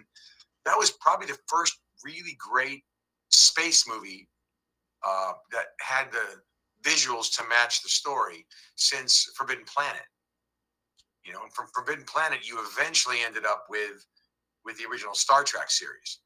That 0.65 0.77
was 0.77 0.91
probably 0.91 1.27
the 1.27 1.38
first 1.48 1.77
really 2.03 2.38
great 2.39 2.84
space 3.29 3.88
movie 3.88 4.27
uh, 5.05 5.34
that 5.51 5.67
had 5.79 6.12
the 6.12 6.41
visuals 6.88 7.36
to 7.38 7.43
match 7.50 7.81
the 7.81 7.89
story 7.89 8.45
since 8.75 9.31
Forbidden 9.36 9.65
Planet. 9.65 10.05
You 11.24 11.34
know, 11.34 11.41
and 11.43 11.53
from 11.53 11.67
Forbidden 11.74 12.05
Planet, 12.05 12.48
you 12.48 12.60
eventually 12.75 13.17
ended 13.25 13.45
up 13.45 13.65
with 13.69 14.05
with 14.63 14.77
the 14.77 14.86
original 14.89 15.13
Star 15.13 15.43
Trek 15.43 15.69
series 15.69 16.19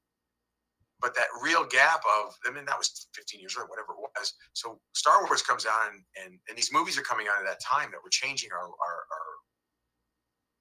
but 1.01 1.15
that 1.15 1.27
real 1.41 1.65
gap 1.65 2.01
of 2.05 2.35
I 2.45 2.51
mean 2.51 2.65
that 2.65 2.77
was 2.77 3.07
15 3.15 3.39
years 3.39 3.55
or 3.57 3.65
whatever 3.67 3.93
it 3.93 3.99
was. 3.99 4.33
So 4.53 4.79
Star 4.93 5.23
Wars 5.25 5.41
comes 5.41 5.65
out 5.65 5.91
and 5.91 6.03
and, 6.23 6.39
and 6.47 6.57
these 6.57 6.71
movies 6.71 6.97
are 6.97 7.03
coming 7.03 7.27
out 7.27 7.39
at 7.39 7.47
that 7.47 7.63
time 7.63 7.91
that 7.91 8.03
were 8.03 8.11
changing 8.11 8.51
our 8.51 8.67
our, 8.67 8.97
our 9.11 9.18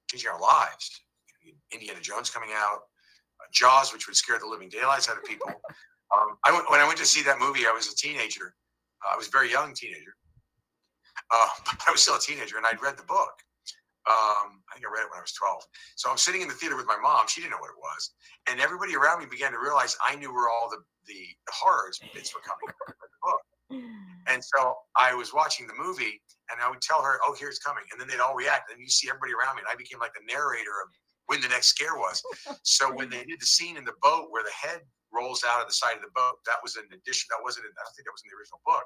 changing 0.09 0.29
our 0.29 0.41
lives. 0.41 1.01
Indiana 1.71 2.01
Jones 2.01 2.29
coming 2.29 2.49
out, 2.53 2.79
uh, 3.39 3.47
Jaws, 3.53 3.93
which 3.93 4.07
would 4.07 4.15
scare 4.15 4.39
the 4.39 4.47
living 4.47 4.69
daylights 4.69 5.09
out 5.09 5.17
of 5.17 5.23
people. 5.23 5.51
Um, 6.09 6.37
I 6.43 6.49
when 6.71 6.81
I 6.81 6.87
went 6.87 6.97
to 6.97 7.05
see 7.05 7.21
that 7.21 7.37
movie, 7.37 7.67
I 7.67 7.71
was 7.71 7.85
a 7.85 7.95
teenager. 7.95 8.55
Uh, 9.05 9.13
I 9.13 9.15
was 9.15 9.27
a 9.27 9.29
very 9.29 9.51
young 9.51 9.75
teenager, 9.75 10.17
uh, 11.31 11.49
but 11.65 11.77
I 11.87 11.91
was 11.91 12.01
still 12.01 12.15
a 12.15 12.19
teenager, 12.19 12.57
and 12.57 12.65
I'd 12.65 12.81
read 12.81 12.97
the 12.97 13.03
book. 13.03 13.29
Um, 14.09 14.65
I 14.65 14.73
think 14.73 14.87
I 14.87 14.89
read 14.89 15.05
it 15.05 15.13
when 15.13 15.21
I 15.21 15.27
was 15.29 15.37
12. 15.37 15.61
So 15.95 16.09
I'm 16.09 16.17
sitting 16.17 16.41
in 16.41 16.47
the 16.47 16.57
theater 16.57 16.75
with 16.75 16.87
my 16.87 16.97
mom. 16.97 17.29
She 17.29 17.41
didn't 17.41 17.53
know 17.53 17.61
what 17.61 17.69
it 17.69 17.77
was. 17.77 18.17
And 18.49 18.59
everybody 18.59 18.95
around 18.95 19.19
me 19.21 19.29
began 19.29 19.51
to 19.53 19.61
realize 19.61 19.93
I 20.01 20.15
knew 20.15 20.33
where 20.33 20.49
all 20.49 20.65
the, 20.65 20.81
the, 21.05 21.21
the 21.45 21.53
horrors 21.53 22.01
bits 22.09 22.33
were 22.33 22.41
coming 22.41 22.73
from 22.73 22.97
the 22.97 23.07
book. 23.21 23.41
And 24.27 24.43
so 24.43 24.75
I 24.95 25.13
was 25.13 25.33
watching 25.33 25.67
the 25.67 25.73
movie 25.77 26.21
and 26.51 26.61
I 26.61 26.69
would 26.69 26.81
tell 26.81 27.01
her, 27.01 27.19
oh, 27.25 27.33
here 27.33 27.49
it's 27.49 27.59
coming. 27.59 27.83
And 27.91 28.01
then 28.01 28.07
they'd 28.07 28.19
all 28.19 28.35
react. 28.35 28.71
And 28.71 28.81
you 28.81 28.89
see 28.89 29.09
everybody 29.09 29.33
around 29.33 29.55
me. 29.55 29.61
And 29.65 29.71
I 29.71 29.75
became 29.75 29.99
like 29.99 30.13
the 30.13 30.25
narrator 30.25 30.73
of 30.81 30.89
when 31.27 31.41
the 31.41 31.49
next 31.49 31.67
scare 31.67 31.95
was. 31.95 32.21
So 32.63 32.89
when 32.91 33.09
they 33.09 33.23
did 33.23 33.39
the 33.39 33.45
scene 33.45 33.77
in 33.77 33.85
the 33.85 33.97
boat 34.01 34.27
where 34.29 34.43
the 34.43 34.53
head 34.53 34.81
rolls 35.13 35.45
out 35.45 35.61
of 35.61 35.67
the 35.67 35.73
side 35.73 35.95
of 35.95 36.01
the 36.01 36.13
boat, 36.15 36.41
that 36.45 36.57
was 36.61 36.75
an 36.75 36.85
addition. 36.89 37.29
That 37.29 37.41
wasn't, 37.41 37.65
in, 37.65 37.71
I 37.77 37.85
don't 37.85 37.93
think 37.93 38.05
that 38.09 38.13
was 38.13 38.25
in 38.25 38.33
the 38.33 38.37
original 38.37 38.61
book. 38.65 38.85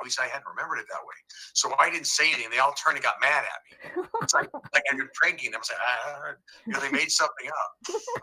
At 0.00 0.04
least 0.04 0.20
I 0.20 0.26
hadn't 0.26 0.48
remembered 0.48 0.80
it 0.80 0.88
that 0.88 1.04
way. 1.04 1.14
So 1.52 1.76
I 1.78 1.92
didn't 1.92 2.08
say 2.08 2.32
anything. 2.32 2.50
They 2.50 2.58
all 2.58 2.72
turned 2.74 2.96
and 2.96 3.04
got 3.04 3.20
mad 3.20 3.44
at 3.44 3.60
me. 3.68 4.08
It's 4.22 4.32
like 4.34 4.48
like 4.72 4.82
I've 4.90 4.96
been 4.96 5.12
pranking 5.14 5.52
them. 5.52 5.60
I 5.60 5.62
was 5.62 5.70
like, 5.70 5.84
ah, 5.84 6.32
you 6.66 6.72
know, 6.72 6.80
they 6.80 6.90
made 6.90 7.12
something 7.12 7.46
up. 7.46 7.70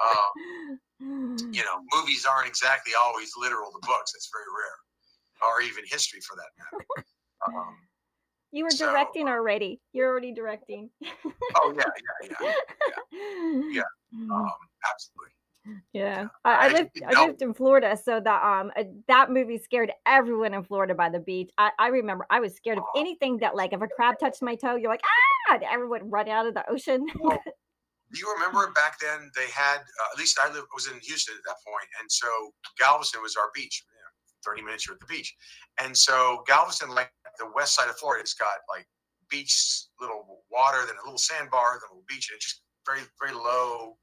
Um, 0.01 0.79
you 1.53 1.63
know, 1.63 1.77
movies 1.93 2.25
aren't 2.25 2.49
exactly 2.49 2.93
always 2.97 3.31
literal 3.37 3.71
to 3.71 3.79
books. 3.85 4.11
It's 4.17 4.29
very 4.33 4.49
rare, 4.49 4.77
or 5.41 5.61
even 5.61 5.83
history 5.89 6.19
for 6.21 6.35
that 6.35 6.49
matter. 6.57 7.05
Um, 7.47 7.77
you 8.51 8.65
were 8.65 8.69
directing 8.69 9.29
already. 9.29 9.79
You're 9.93 10.09
already 10.09 10.33
directing. 10.33 10.89
oh 11.55 11.73
yeah, 11.73 11.83
yeah, 12.21 12.37
yeah, 12.41 12.53
yeah. 13.13 13.61
yeah. 13.71 13.81
Um, 14.11 14.51
absolutely. 14.91 15.31
Yeah, 15.93 16.27
I, 16.43 16.67
I 16.67 16.73
lived 16.73 16.89
I 17.07 17.25
lived 17.25 17.41
in 17.41 17.53
Florida, 17.53 17.95
so 17.95 18.19
that 18.19 18.43
um 18.43 18.71
uh, 18.75 18.83
that 19.07 19.31
movie 19.31 19.57
scared 19.57 19.91
everyone 20.05 20.53
in 20.53 20.63
Florida 20.63 20.95
by 20.95 21.09
the 21.09 21.19
beach. 21.19 21.51
I, 21.57 21.71
I 21.77 21.87
remember 21.87 22.25
I 22.29 22.39
was 22.39 22.55
scared 22.55 22.79
of 22.79 22.85
anything 22.95 23.37
that 23.37 23.55
like 23.55 23.73
if 23.73 23.81
a 23.81 23.87
crab 23.87 24.17
touched 24.19 24.41
my 24.41 24.55
toe, 24.55 24.75
you're 24.75 24.89
like 24.89 25.03
ah, 25.49 25.59
everyone 25.71 26.09
run 26.09 26.27
out 26.27 26.47
of 26.47 26.53
the 26.53 26.69
ocean. 26.69 27.05
Well, 27.19 27.39
do 28.11 28.19
you 28.19 28.33
remember 28.33 28.71
back 28.73 28.99
then 28.99 29.29
they 29.35 29.47
had 29.47 29.77
uh, 29.77 30.09
at 30.13 30.17
least 30.17 30.39
I 30.43 30.51
lived 30.51 30.67
was 30.73 30.87
in 30.87 30.99
Houston 31.01 31.35
at 31.37 31.43
that 31.45 31.57
point, 31.65 31.87
and 31.99 32.11
so 32.11 32.27
Galveston 32.79 33.21
was 33.21 33.35
our 33.35 33.51
beach. 33.53 33.83
You 34.45 34.51
know, 34.51 34.51
Thirty 34.51 34.61
minutes 34.63 34.87
you're 34.87 34.95
at 34.95 34.99
the 34.99 35.05
beach, 35.07 35.35
and 35.81 35.95
so 35.95 36.43
Galveston, 36.47 36.89
like 36.95 37.11
the 37.37 37.51
west 37.55 37.75
side 37.75 37.89
of 37.89 37.97
Florida, 37.97 38.21
it's 38.21 38.33
got 38.33 38.47
like 38.69 38.87
beach, 39.29 39.85
little 39.99 40.43
water, 40.51 40.85
then 40.85 40.95
a 41.01 41.05
little 41.05 41.17
sandbar, 41.17 41.79
then 41.79 41.89
a 41.89 41.93
little 41.93 42.05
beach, 42.07 42.29
and 42.29 42.35
it's 42.35 42.45
just 42.45 42.61
very 42.85 43.01
very 43.19 43.33
low 43.33 43.97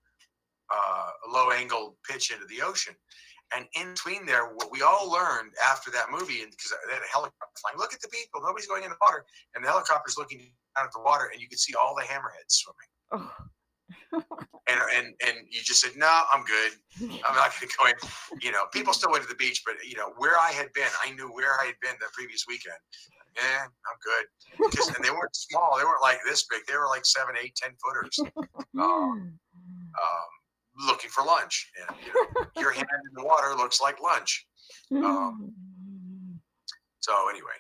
uh, 0.70 1.10
low 1.32 1.50
angle 1.50 1.96
pitch 2.08 2.30
into 2.30 2.46
the 2.46 2.62
ocean. 2.62 2.94
And 3.54 3.66
in 3.78 3.92
between 3.92 4.26
there, 4.26 4.46
what 4.46 4.72
we 4.72 4.82
all 4.82 5.10
learned 5.10 5.52
after 5.64 5.90
that 5.92 6.10
movie, 6.10 6.42
and 6.42 6.50
because 6.50 6.72
they 6.88 6.94
had 6.94 7.02
a 7.02 7.12
helicopter 7.12 7.54
flying, 7.60 7.78
look 7.78 7.94
at 7.94 8.00
the 8.00 8.08
people, 8.08 8.42
nobody's 8.42 8.66
going 8.66 8.82
in 8.82 8.90
the 8.90 8.96
water, 9.00 9.24
and 9.54 9.64
the 9.64 9.68
helicopter's 9.68 10.18
looking 10.18 10.50
out 10.76 10.84
at 10.84 10.92
the 10.92 11.00
water, 11.00 11.30
and 11.32 11.40
you 11.40 11.48
can 11.48 11.58
see 11.58 11.74
all 11.74 11.94
the 11.94 12.02
hammerheads 12.02 12.50
swimming. 12.50 12.90
Oh. 13.12 13.30
And 14.12 14.80
and 14.94 15.06
and 15.26 15.36
you 15.50 15.60
just 15.62 15.80
said, 15.80 15.92
no, 15.96 16.22
I'm 16.32 16.44
good. 16.44 16.72
I'm 17.24 17.34
not 17.34 17.52
going 17.58 17.68
to 17.68 17.76
go 17.76 17.86
in. 17.86 18.40
You 18.42 18.52
know, 18.52 18.64
people 18.72 18.92
still 18.92 19.10
went 19.10 19.22
to 19.22 19.28
the 19.28 19.36
beach, 19.36 19.62
but 19.64 19.74
you 19.86 19.96
know 19.96 20.12
where 20.16 20.38
I 20.38 20.50
had 20.50 20.72
been, 20.72 20.88
I 21.04 21.12
knew 21.12 21.28
where 21.28 21.52
I 21.62 21.66
had 21.66 21.76
been 21.82 21.94
the 22.00 22.06
previous 22.12 22.44
weekend. 22.48 22.76
Yeah, 23.36 23.64
I'm 23.64 23.98
good. 24.02 24.70
Because 24.70 24.88
and 24.88 25.04
they 25.04 25.10
weren't 25.10 25.36
small; 25.36 25.76
they 25.78 25.84
weren't 25.84 26.02
like 26.02 26.18
this 26.26 26.46
big. 26.50 26.60
They 26.66 26.76
were 26.76 26.86
like 26.88 27.04
seven, 27.04 27.34
eight, 27.42 27.54
ten 27.56 27.72
footers. 27.82 28.18
Um, 28.78 29.38
um, 30.02 30.86
looking 30.86 31.08
for 31.08 31.24
lunch, 31.24 31.70
and 31.80 31.96
you 32.04 32.12
know, 32.12 32.46
your 32.60 32.72
hand 32.72 32.86
in 32.92 33.14
the 33.14 33.24
water 33.24 33.54
looks 33.56 33.80
like 33.80 34.02
lunch. 34.02 34.46
Um, 34.92 35.54
so 37.00 37.12
anyway. 37.30 37.56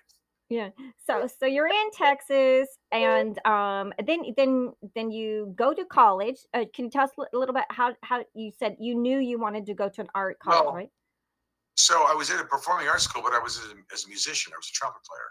Yeah. 0.48 0.70
So 1.06 1.28
so 1.40 1.46
you're 1.46 1.66
in 1.66 1.90
Texas, 1.92 2.68
and 2.92 3.38
um, 3.46 3.92
then 4.06 4.22
then 4.36 4.72
then 4.94 5.10
you 5.10 5.52
go 5.56 5.74
to 5.74 5.84
college. 5.84 6.36
Uh, 6.54 6.64
can 6.72 6.84
you 6.84 6.90
tell 6.90 7.04
us 7.04 7.10
a 7.18 7.36
little 7.36 7.54
bit 7.54 7.64
how 7.70 7.94
how 8.02 8.24
you 8.34 8.52
said 8.56 8.76
you 8.78 8.94
knew 8.94 9.18
you 9.18 9.40
wanted 9.40 9.66
to 9.66 9.74
go 9.74 9.88
to 9.88 10.00
an 10.00 10.08
art 10.14 10.38
college, 10.38 10.64
well, 10.64 10.74
right? 10.74 10.90
So 11.74 12.04
I 12.06 12.14
was 12.14 12.30
at 12.30 12.40
a 12.40 12.44
performing 12.44 12.86
arts 12.88 13.04
school, 13.04 13.22
but 13.22 13.32
I 13.32 13.40
was 13.40 13.58
as 13.58 13.72
a, 13.72 13.74
as 13.92 14.04
a 14.04 14.08
musician. 14.08 14.52
I 14.54 14.58
was 14.58 14.68
a 14.68 14.72
trumpet 14.72 15.02
player. 15.04 15.30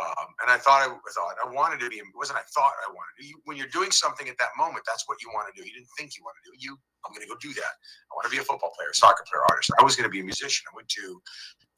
Um, 0.00 0.32
and 0.40 0.48
I 0.50 0.56
thought 0.56 0.80
I, 0.80 0.88
thought 0.88 1.36
I 1.44 1.48
wanted 1.52 1.80
to 1.80 1.88
be. 1.90 1.96
It 1.96 2.08
wasn't 2.16 2.38
I 2.38 2.46
thought 2.56 2.72
I 2.80 2.88
wanted 2.88 3.14
to. 3.20 3.26
You, 3.28 3.36
when 3.44 3.56
you're 3.56 3.68
doing 3.68 3.90
something 3.90 4.28
at 4.28 4.38
that 4.38 4.56
moment, 4.56 4.84
that's 4.86 5.04
what 5.06 5.20
you 5.20 5.28
want 5.34 5.52
to 5.52 5.54
do. 5.54 5.66
You 5.66 5.74
didn't 5.74 5.92
think 5.98 6.16
you 6.16 6.24
want 6.24 6.36
to 6.40 6.50
do. 6.50 6.56
You, 6.56 6.78
I'm 7.04 7.12
going 7.12 7.26
to 7.26 7.28
go 7.28 7.36
do 7.36 7.52
that. 7.52 7.74
I 8.08 8.12
want 8.16 8.24
to 8.24 8.32
be 8.32 8.38
a 8.38 8.46
football 8.46 8.72
player, 8.72 8.88
soccer 8.92 9.24
player, 9.28 9.44
artist. 9.50 9.70
I 9.78 9.84
was 9.84 9.96
going 9.96 10.08
to 10.08 10.12
be 10.12 10.20
a 10.20 10.24
musician. 10.24 10.64
I 10.72 10.76
went 10.76 10.88
to 10.96 11.20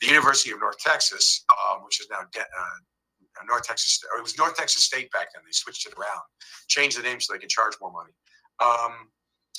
the 0.00 0.06
University 0.06 0.54
of 0.54 0.60
North 0.60 0.78
Texas, 0.78 1.44
um, 1.50 1.82
which 1.84 2.00
is 2.00 2.06
now 2.10 2.22
De- 2.30 2.40
uh, 2.40 2.78
North 3.48 3.64
Texas. 3.64 3.98
It 4.16 4.22
was 4.22 4.38
North 4.38 4.54
Texas 4.54 4.84
State 4.84 5.10
back 5.10 5.34
then. 5.34 5.42
They 5.44 5.52
switched 5.52 5.86
it 5.86 5.94
around, 5.98 6.22
changed 6.68 6.98
the 6.98 7.02
name 7.02 7.20
so 7.20 7.32
they 7.32 7.40
could 7.40 7.50
charge 7.50 7.74
more 7.80 7.92
money. 7.92 8.12
Um, 8.62 9.10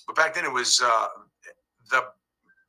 but 0.08 0.16
back 0.16 0.34
then 0.34 0.46
it 0.46 0.52
was 0.52 0.82
uh, 0.84 1.08
the 1.92 2.06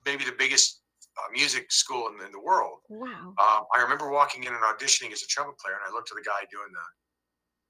maybe 0.04 0.24
the 0.24 0.34
biggest 0.38 0.80
uh, 1.18 1.28
music 1.32 1.70
school 1.70 2.08
in, 2.08 2.24
in 2.24 2.32
the 2.32 2.40
world. 2.40 2.78
Wow. 2.88 3.34
Um, 3.38 3.62
I 3.74 3.82
remember 3.82 4.10
walking 4.10 4.44
in 4.44 4.52
and 4.52 4.62
auditioning 4.62 5.12
as 5.12 5.22
a 5.22 5.26
trumpet 5.26 5.58
player, 5.58 5.74
and 5.74 5.84
I 5.86 5.94
looked 5.94 6.10
at 6.10 6.16
the 6.16 6.24
guy 6.26 6.46
doing 6.50 6.72
the 6.72 6.86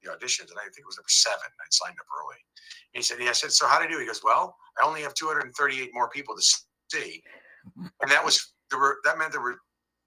the 0.03 0.11
auditions, 0.11 0.49
and 0.53 0.59
I 0.59 0.69
think 0.69 0.85
it 0.85 0.85
was 0.85 0.97
number 0.97 1.09
seven. 1.09 1.41
I'd 1.41 1.73
signed 1.73 1.97
up 1.99 2.05
early. 2.13 2.37
And 2.93 3.01
he 3.01 3.01
said, 3.01 3.17
"Yeah." 3.19 3.29
I 3.29 3.33
said, 3.33 3.51
"So 3.51 3.67
how 3.67 3.79
do 3.79 3.85
I 3.85 3.87
do?" 3.89 3.99
He 3.99 4.05
goes, 4.05 4.21
"Well, 4.23 4.55
I 4.79 4.85
only 4.85 5.01
have 5.01 5.13
238 5.13 5.89
more 5.93 6.09
people 6.09 6.35
to 6.35 6.43
see," 6.91 7.23
and 7.75 8.11
that 8.11 8.23
was 8.23 8.53
there 8.69 8.79
were 8.79 8.99
that 9.03 9.17
meant 9.17 9.31
there 9.31 9.41
were 9.41 9.57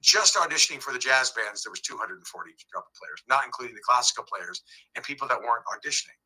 just 0.03 0.37
auditioning 0.37 0.81
for 0.81 0.93
the 0.93 0.99
jazz 0.99 1.31
bands. 1.31 1.63
There 1.63 1.71
was 1.71 1.81
240 1.81 2.23
trumpet 2.71 2.93
players, 2.95 3.23
not 3.29 3.45
including 3.45 3.75
the 3.75 3.83
classical 3.83 4.25
players 4.25 4.63
and 4.95 5.05
people 5.05 5.27
that 5.29 5.41
weren't 5.41 5.65
auditioning. 5.67 6.19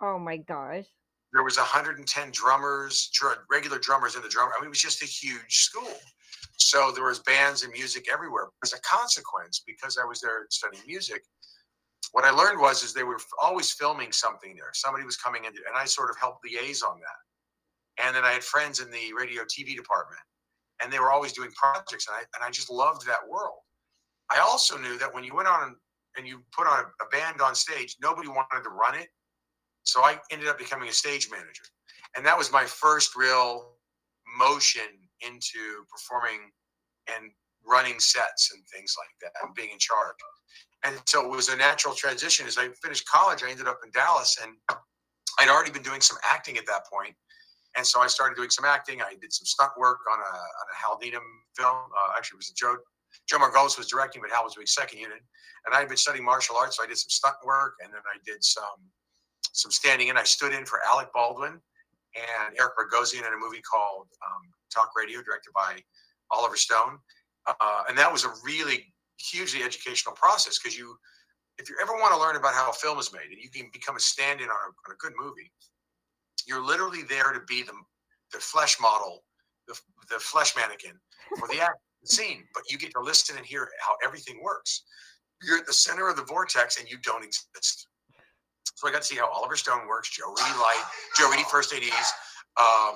Oh 0.00 0.18
my 0.18 0.38
gosh. 0.38 0.86
There 1.32 1.42
was 1.42 1.56
110 1.56 2.30
drummers, 2.32 3.10
regular 3.50 3.78
drummers 3.78 4.16
in 4.16 4.22
the 4.22 4.28
drum. 4.28 4.50
I 4.54 4.60
mean, 4.60 4.66
it 4.66 4.70
was 4.70 4.80
just 4.80 5.02
a 5.02 5.06
huge 5.06 5.54
school. 5.54 5.94
So 6.62 6.92
there 6.92 7.04
was 7.04 7.18
bands 7.20 7.64
and 7.64 7.72
music 7.72 8.06
everywhere. 8.12 8.48
As 8.62 8.72
a 8.72 8.80
consequence, 8.80 9.62
because 9.66 9.98
I 10.00 10.06
was 10.06 10.20
there 10.20 10.46
studying 10.50 10.84
music, 10.86 11.22
what 12.12 12.24
I 12.24 12.30
learned 12.30 12.60
was 12.60 12.82
is 12.82 12.92
they 12.92 13.04
were 13.04 13.18
always 13.42 13.72
filming 13.72 14.12
something 14.12 14.54
there. 14.54 14.70
Somebody 14.72 15.04
was 15.04 15.16
coming 15.16 15.44
in, 15.44 15.50
and 15.50 15.76
I 15.76 15.84
sort 15.86 16.10
of 16.10 16.16
helped 16.18 16.44
liaise 16.44 16.84
on 16.84 17.00
that. 17.00 18.04
And 18.04 18.14
then 18.14 18.24
I 18.24 18.32
had 18.32 18.44
friends 18.44 18.80
in 18.80 18.90
the 18.90 19.12
radio 19.18 19.42
TV 19.42 19.74
department, 19.74 20.20
and 20.80 20.92
they 20.92 20.98
were 20.98 21.10
always 21.10 21.32
doing 21.32 21.50
projects, 21.52 22.06
and 22.08 22.16
I 22.16 22.20
and 22.20 22.44
I 22.44 22.50
just 22.50 22.70
loved 22.70 23.06
that 23.06 23.28
world. 23.28 23.58
I 24.30 24.38
also 24.40 24.78
knew 24.78 24.98
that 24.98 25.12
when 25.12 25.24
you 25.24 25.34
went 25.34 25.48
on 25.48 25.76
and 26.16 26.26
you 26.26 26.42
put 26.56 26.66
on 26.66 26.84
a, 26.84 27.04
a 27.04 27.08
band 27.10 27.40
on 27.40 27.54
stage, 27.54 27.96
nobody 28.00 28.28
wanted 28.28 28.62
to 28.62 28.70
run 28.70 28.94
it, 28.94 29.08
so 29.82 30.02
I 30.02 30.18
ended 30.30 30.48
up 30.48 30.58
becoming 30.58 30.88
a 30.88 30.92
stage 30.92 31.28
manager, 31.30 31.64
and 32.16 32.24
that 32.24 32.38
was 32.38 32.52
my 32.52 32.64
first 32.64 33.16
real 33.16 33.72
motion 34.38 35.01
into 35.26 35.84
performing 35.90 36.50
and 37.08 37.30
running 37.66 37.98
sets 37.98 38.52
and 38.52 38.62
things 38.74 38.94
like 38.98 39.14
that, 39.22 39.32
and 39.42 39.54
being 39.54 39.70
in 39.70 39.78
charge. 39.78 40.16
And 40.84 41.00
so 41.06 41.24
it 41.24 41.30
was 41.30 41.48
a 41.48 41.56
natural 41.56 41.94
transition. 41.94 42.46
As 42.46 42.58
I 42.58 42.68
finished 42.82 43.06
college, 43.06 43.42
I 43.42 43.50
ended 43.50 43.68
up 43.68 43.80
in 43.84 43.90
Dallas, 43.92 44.38
and 44.42 44.52
I'd 45.38 45.48
already 45.48 45.70
been 45.70 45.82
doing 45.82 46.00
some 46.00 46.18
acting 46.28 46.58
at 46.58 46.66
that 46.66 46.86
point. 46.92 47.14
And 47.76 47.86
so 47.86 48.00
I 48.00 48.06
started 48.06 48.36
doing 48.36 48.50
some 48.50 48.64
acting. 48.64 49.00
I 49.00 49.14
did 49.20 49.32
some 49.32 49.46
stunt 49.46 49.72
work 49.78 50.00
on 50.10 50.18
a, 50.18 50.22
on 50.22 50.66
a 50.72 50.76
Hal 50.76 50.98
Needham 51.00 51.22
film. 51.56 51.76
Uh, 51.76 52.12
actually, 52.16 52.36
it 52.36 52.38
was 52.38 52.50
Joe 52.50 52.76
Joe 53.28 53.38
Margolis 53.38 53.78
was 53.78 53.86
directing, 53.88 54.20
but 54.22 54.30
Hal 54.30 54.44
was 54.44 54.54
doing 54.54 54.66
second 54.66 54.98
unit. 54.98 55.20
And 55.64 55.74
I 55.74 55.78
had 55.78 55.88
been 55.88 55.96
studying 55.96 56.24
martial 56.24 56.56
arts, 56.56 56.76
so 56.76 56.82
I 56.82 56.86
did 56.86 56.98
some 56.98 57.08
stunt 57.08 57.36
work, 57.44 57.74
and 57.82 57.92
then 57.92 58.02
I 58.12 58.18
did 58.26 58.42
some 58.42 58.90
some 59.52 59.70
standing 59.70 60.08
in. 60.08 60.16
I 60.16 60.24
stood 60.24 60.52
in 60.52 60.64
for 60.64 60.80
Alec 60.90 61.08
Baldwin 61.14 61.60
and 62.16 62.58
Eric 62.58 62.72
Bogosian 62.76 63.26
in 63.26 63.32
a 63.32 63.38
movie 63.38 63.62
called 63.62 64.08
um, 64.24 64.42
Talk 64.72 64.90
Radio, 64.96 65.22
directed 65.22 65.52
by 65.54 65.78
Oliver 66.30 66.56
Stone. 66.56 66.98
Uh, 67.46 67.82
and 67.88 67.98
that 67.98 68.10
was 68.10 68.24
a 68.24 68.32
really 68.44 68.92
hugely 69.18 69.62
educational 69.62 70.14
process 70.14 70.58
because 70.58 70.76
you, 70.76 70.96
if 71.58 71.68
you 71.68 71.76
ever 71.82 71.92
want 71.92 72.14
to 72.14 72.20
learn 72.20 72.36
about 72.36 72.54
how 72.54 72.70
a 72.70 72.72
film 72.72 72.98
is 72.98 73.12
made 73.12 73.30
and 73.30 73.42
you 73.42 73.50
can 73.50 73.70
become 73.72 73.96
a 73.96 74.00
stand-in 74.00 74.46
on 74.46 74.50
a, 74.50 74.90
on 74.90 74.94
a 74.94 74.96
good 74.98 75.12
movie, 75.18 75.50
you're 76.46 76.64
literally 76.64 77.02
there 77.02 77.32
to 77.32 77.40
be 77.46 77.62
the, 77.62 77.72
the 78.32 78.38
flesh 78.38 78.78
model, 78.80 79.24
the, 79.68 79.78
the 80.08 80.18
flesh 80.18 80.54
mannequin 80.56 80.92
for 81.38 81.48
the 81.48 81.60
scene, 82.04 82.44
but 82.54 82.64
you 82.70 82.78
get 82.78 82.92
to 82.92 83.00
listen 83.00 83.36
and 83.36 83.46
hear 83.46 83.68
how 83.80 83.94
everything 84.04 84.40
works. 84.42 84.82
You're 85.42 85.58
at 85.58 85.66
the 85.66 85.72
center 85.72 86.08
of 86.08 86.16
the 86.16 86.24
vortex 86.24 86.78
and 86.78 86.88
you 86.90 86.98
don't 87.02 87.24
exist. 87.24 87.88
So 88.74 88.88
I 88.88 88.92
got 88.92 89.02
to 89.02 89.06
see 89.06 89.16
how 89.16 89.28
Oliver 89.30 89.56
Stone 89.56 89.86
works, 89.86 90.10
Joe 90.10 90.34
Reidy 90.36 90.58
Light, 90.58 90.84
Joe 91.16 91.30
Reidy 91.30 91.44
First 91.50 91.72
ADs. 91.72 92.12
Um, 92.56 92.94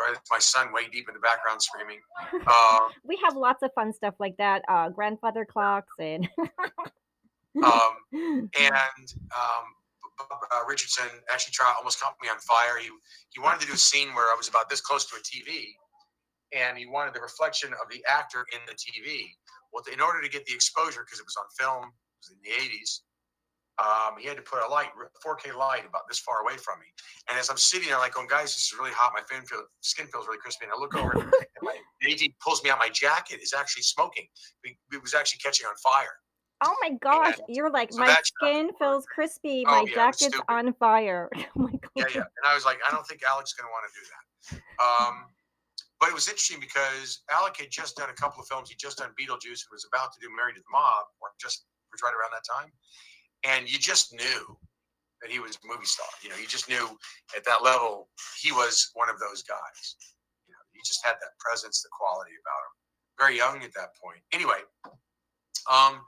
sorry, 0.00 0.14
that's 0.14 0.30
my 0.30 0.38
son 0.38 0.72
way 0.72 0.88
deep 0.90 1.08
in 1.08 1.14
the 1.14 1.20
background 1.20 1.62
screaming. 1.62 2.00
Um, 2.46 2.90
We 3.04 3.18
have 3.24 3.36
lots 3.36 3.62
of 3.62 3.72
fun 3.74 3.92
stuff 3.92 4.14
like 4.18 4.36
that. 4.38 4.62
Uh, 4.68 4.88
grandfather 4.88 5.44
clocks 5.44 5.94
and. 5.98 6.28
um, 7.62 7.92
and 8.12 9.06
um, 9.34 9.64
Bob 10.18 10.28
uh, 10.52 10.64
Richardson 10.68 11.08
actually 11.32 11.52
tried 11.52 11.74
almost 11.78 12.00
caught 12.00 12.14
me 12.22 12.28
on 12.28 12.38
fire. 12.38 12.78
He 12.80 12.88
he 13.30 13.40
wanted 13.40 13.60
to 13.62 13.66
do 13.66 13.74
a 13.74 13.76
scene 13.76 14.14
where 14.14 14.26
I 14.26 14.34
was 14.36 14.48
about 14.48 14.68
this 14.68 14.80
close 14.80 15.06
to 15.06 15.16
a 15.16 15.20
TV, 15.20 15.64
and 16.52 16.76
he 16.76 16.86
wanted 16.86 17.14
the 17.14 17.20
reflection 17.20 17.72
of 17.72 17.90
the 17.90 18.04
actor 18.08 18.44
in 18.52 18.60
the 18.66 18.74
TV. 18.74 19.30
Well, 19.72 19.84
in 19.92 20.00
order 20.00 20.20
to 20.20 20.28
get 20.28 20.44
the 20.46 20.54
exposure, 20.54 21.04
because 21.04 21.20
it 21.20 21.26
was 21.26 21.36
on 21.36 21.46
film, 21.58 21.84
it 21.84 22.20
was 22.20 22.30
in 22.32 22.38
the 22.42 22.50
'80s, 22.50 23.00
um, 23.80 24.18
he 24.18 24.28
had 24.28 24.36
to 24.36 24.42
put 24.42 24.60
a 24.62 24.68
light, 24.68 24.88
4K 25.24 25.56
light, 25.56 25.86
about 25.88 26.02
this 26.08 26.18
far 26.18 26.42
away 26.42 26.56
from 26.56 26.78
me. 26.80 26.86
And 27.28 27.38
as 27.38 27.48
I'm 27.48 27.56
sitting 27.56 27.88
there, 27.88 27.98
like, 27.98 28.14
going, 28.14 28.28
guys, 28.28 28.54
this 28.54 28.70
is 28.70 28.74
really 28.78 28.90
hot. 28.92 29.12
My 29.14 29.22
skin, 29.24 29.46
feel, 29.46 29.62
skin 29.80 30.06
feels 30.06 30.26
really 30.26 30.38
crispy. 30.38 30.66
And 30.66 30.72
I 30.74 30.78
look 30.78 30.94
over, 30.94 31.12
and 31.20 31.30
my 31.62 31.76
AD 32.04 32.20
pulls 32.44 32.62
me 32.62 32.70
out. 32.70 32.78
My 32.78 32.90
jacket 32.92 33.40
is 33.42 33.54
actually 33.56 33.84
smoking. 33.84 34.26
It, 34.64 34.76
was 35.02 35.14
actually 35.14 35.38
catching 35.38 35.66
on 35.66 35.74
fire. 35.82 36.12
oh 36.62 36.76
my 36.82 36.90
gosh. 37.00 37.38
And 37.38 37.56
You're 37.56 37.70
like, 37.70 37.92
so 37.92 38.00
my 38.00 38.08
not 38.08 38.26
skin 38.26 38.70
feels 38.78 39.06
crispy. 39.06 39.64
Oh, 39.66 39.70
My 39.70 39.84
yeah, 39.88 39.94
jacket's 39.94 40.40
on 40.48 40.74
fire. 40.74 41.30
Oh 41.56 41.62
my 41.62 41.70
god. 41.70 41.90
yeah, 41.96 42.04
yeah. 42.14 42.28
And 42.36 42.44
I 42.46 42.54
was 42.54 42.66
like, 42.66 42.78
I 42.86 42.90
don't 42.90 43.06
think 43.06 43.22
Alec's 43.26 43.54
going 43.54 43.66
to 43.66 43.72
want 43.72 43.84
to 43.88 43.92
do 43.96 44.04
that. 44.12 44.84
Um, 44.84 45.24
but 45.98 46.08
it 46.08 46.14
was 46.14 46.28
interesting 46.28 46.60
because 46.60 47.20
Alec 47.32 47.56
had 47.56 47.70
just 47.70 47.96
done 47.96 48.08
a 48.08 48.14
couple 48.14 48.40
of 48.40 48.48
films. 48.48 48.68
He'd 48.68 48.78
just 48.78 48.98
done 48.98 49.10
Beetlejuice 49.20 49.64
and 49.64 49.72
was 49.72 49.86
about 49.88 50.12
to 50.12 50.20
do 50.20 50.28
Married 50.36 50.56
to 50.56 50.60
the 50.60 50.72
Mob, 50.72 51.04
or 51.20 51.28
just 51.40 51.64
was 51.92 52.00
right 52.02 52.14
around 52.14 52.32
that 52.32 52.44
time. 52.44 52.72
And 53.44 53.70
you 53.70 53.78
just 53.78 54.12
knew 54.12 54.56
that 55.22 55.30
he 55.30 55.38
was 55.38 55.56
a 55.56 55.66
movie 55.66 55.86
star. 55.86 56.06
You 56.22 56.30
know, 56.30 56.36
you 56.36 56.46
just 56.46 56.68
knew 56.68 56.88
at 57.36 57.44
that 57.44 57.62
level 57.62 58.08
he 58.40 58.52
was 58.52 58.90
one 58.94 59.08
of 59.08 59.18
those 59.18 59.42
guys. 59.42 59.96
You 60.48 60.52
know, 60.52 60.64
he 60.72 60.80
just 60.84 61.04
had 61.04 61.14
that 61.20 61.38
presence, 61.38 61.82
the 61.82 61.88
quality 61.92 62.32
about 62.40 62.62
him. 62.64 62.74
Very 63.18 63.36
young 63.36 63.62
at 63.62 63.74
that 63.74 63.92
point. 64.02 64.20
Anyway, 64.32 64.64
um, 65.70 66.00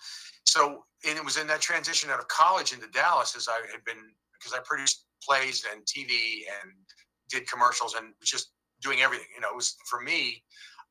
so 0.44 0.84
and 1.06 1.18
it 1.18 1.24
was 1.24 1.36
in 1.36 1.46
that 1.48 1.60
transition 1.60 2.10
out 2.10 2.20
of 2.20 2.28
college 2.28 2.72
into 2.72 2.86
Dallas 2.88 3.36
as 3.36 3.48
I 3.48 3.60
had 3.70 3.84
been 3.84 4.00
because 4.38 4.56
I 4.56 4.62
produced 4.64 5.04
plays 5.22 5.64
and 5.70 5.82
TV 5.84 6.44
and 6.62 6.72
did 7.28 7.48
commercials 7.48 7.94
and 7.94 8.12
just 8.22 8.52
doing 8.80 9.00
everything. 9.00 9.26
You 9.34 9.40
know, 9.40 9.50
it 9.50 9.56
was 9.56 9.76
for 9.88 10.00
me. 10.00 10.42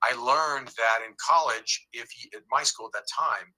I 0.04 0.15
learned 0.15 0.67
that 0.67 0.99
in 1.06 1.13
college, 1.17 1.88
if 1.93 2.10
you, 2.17 2.30
at 2.36 2.43
my 2.49 2.63
school 2.63 2.88
at 2.88 2.93
that 2.93 3.08
time, 3.08 3.54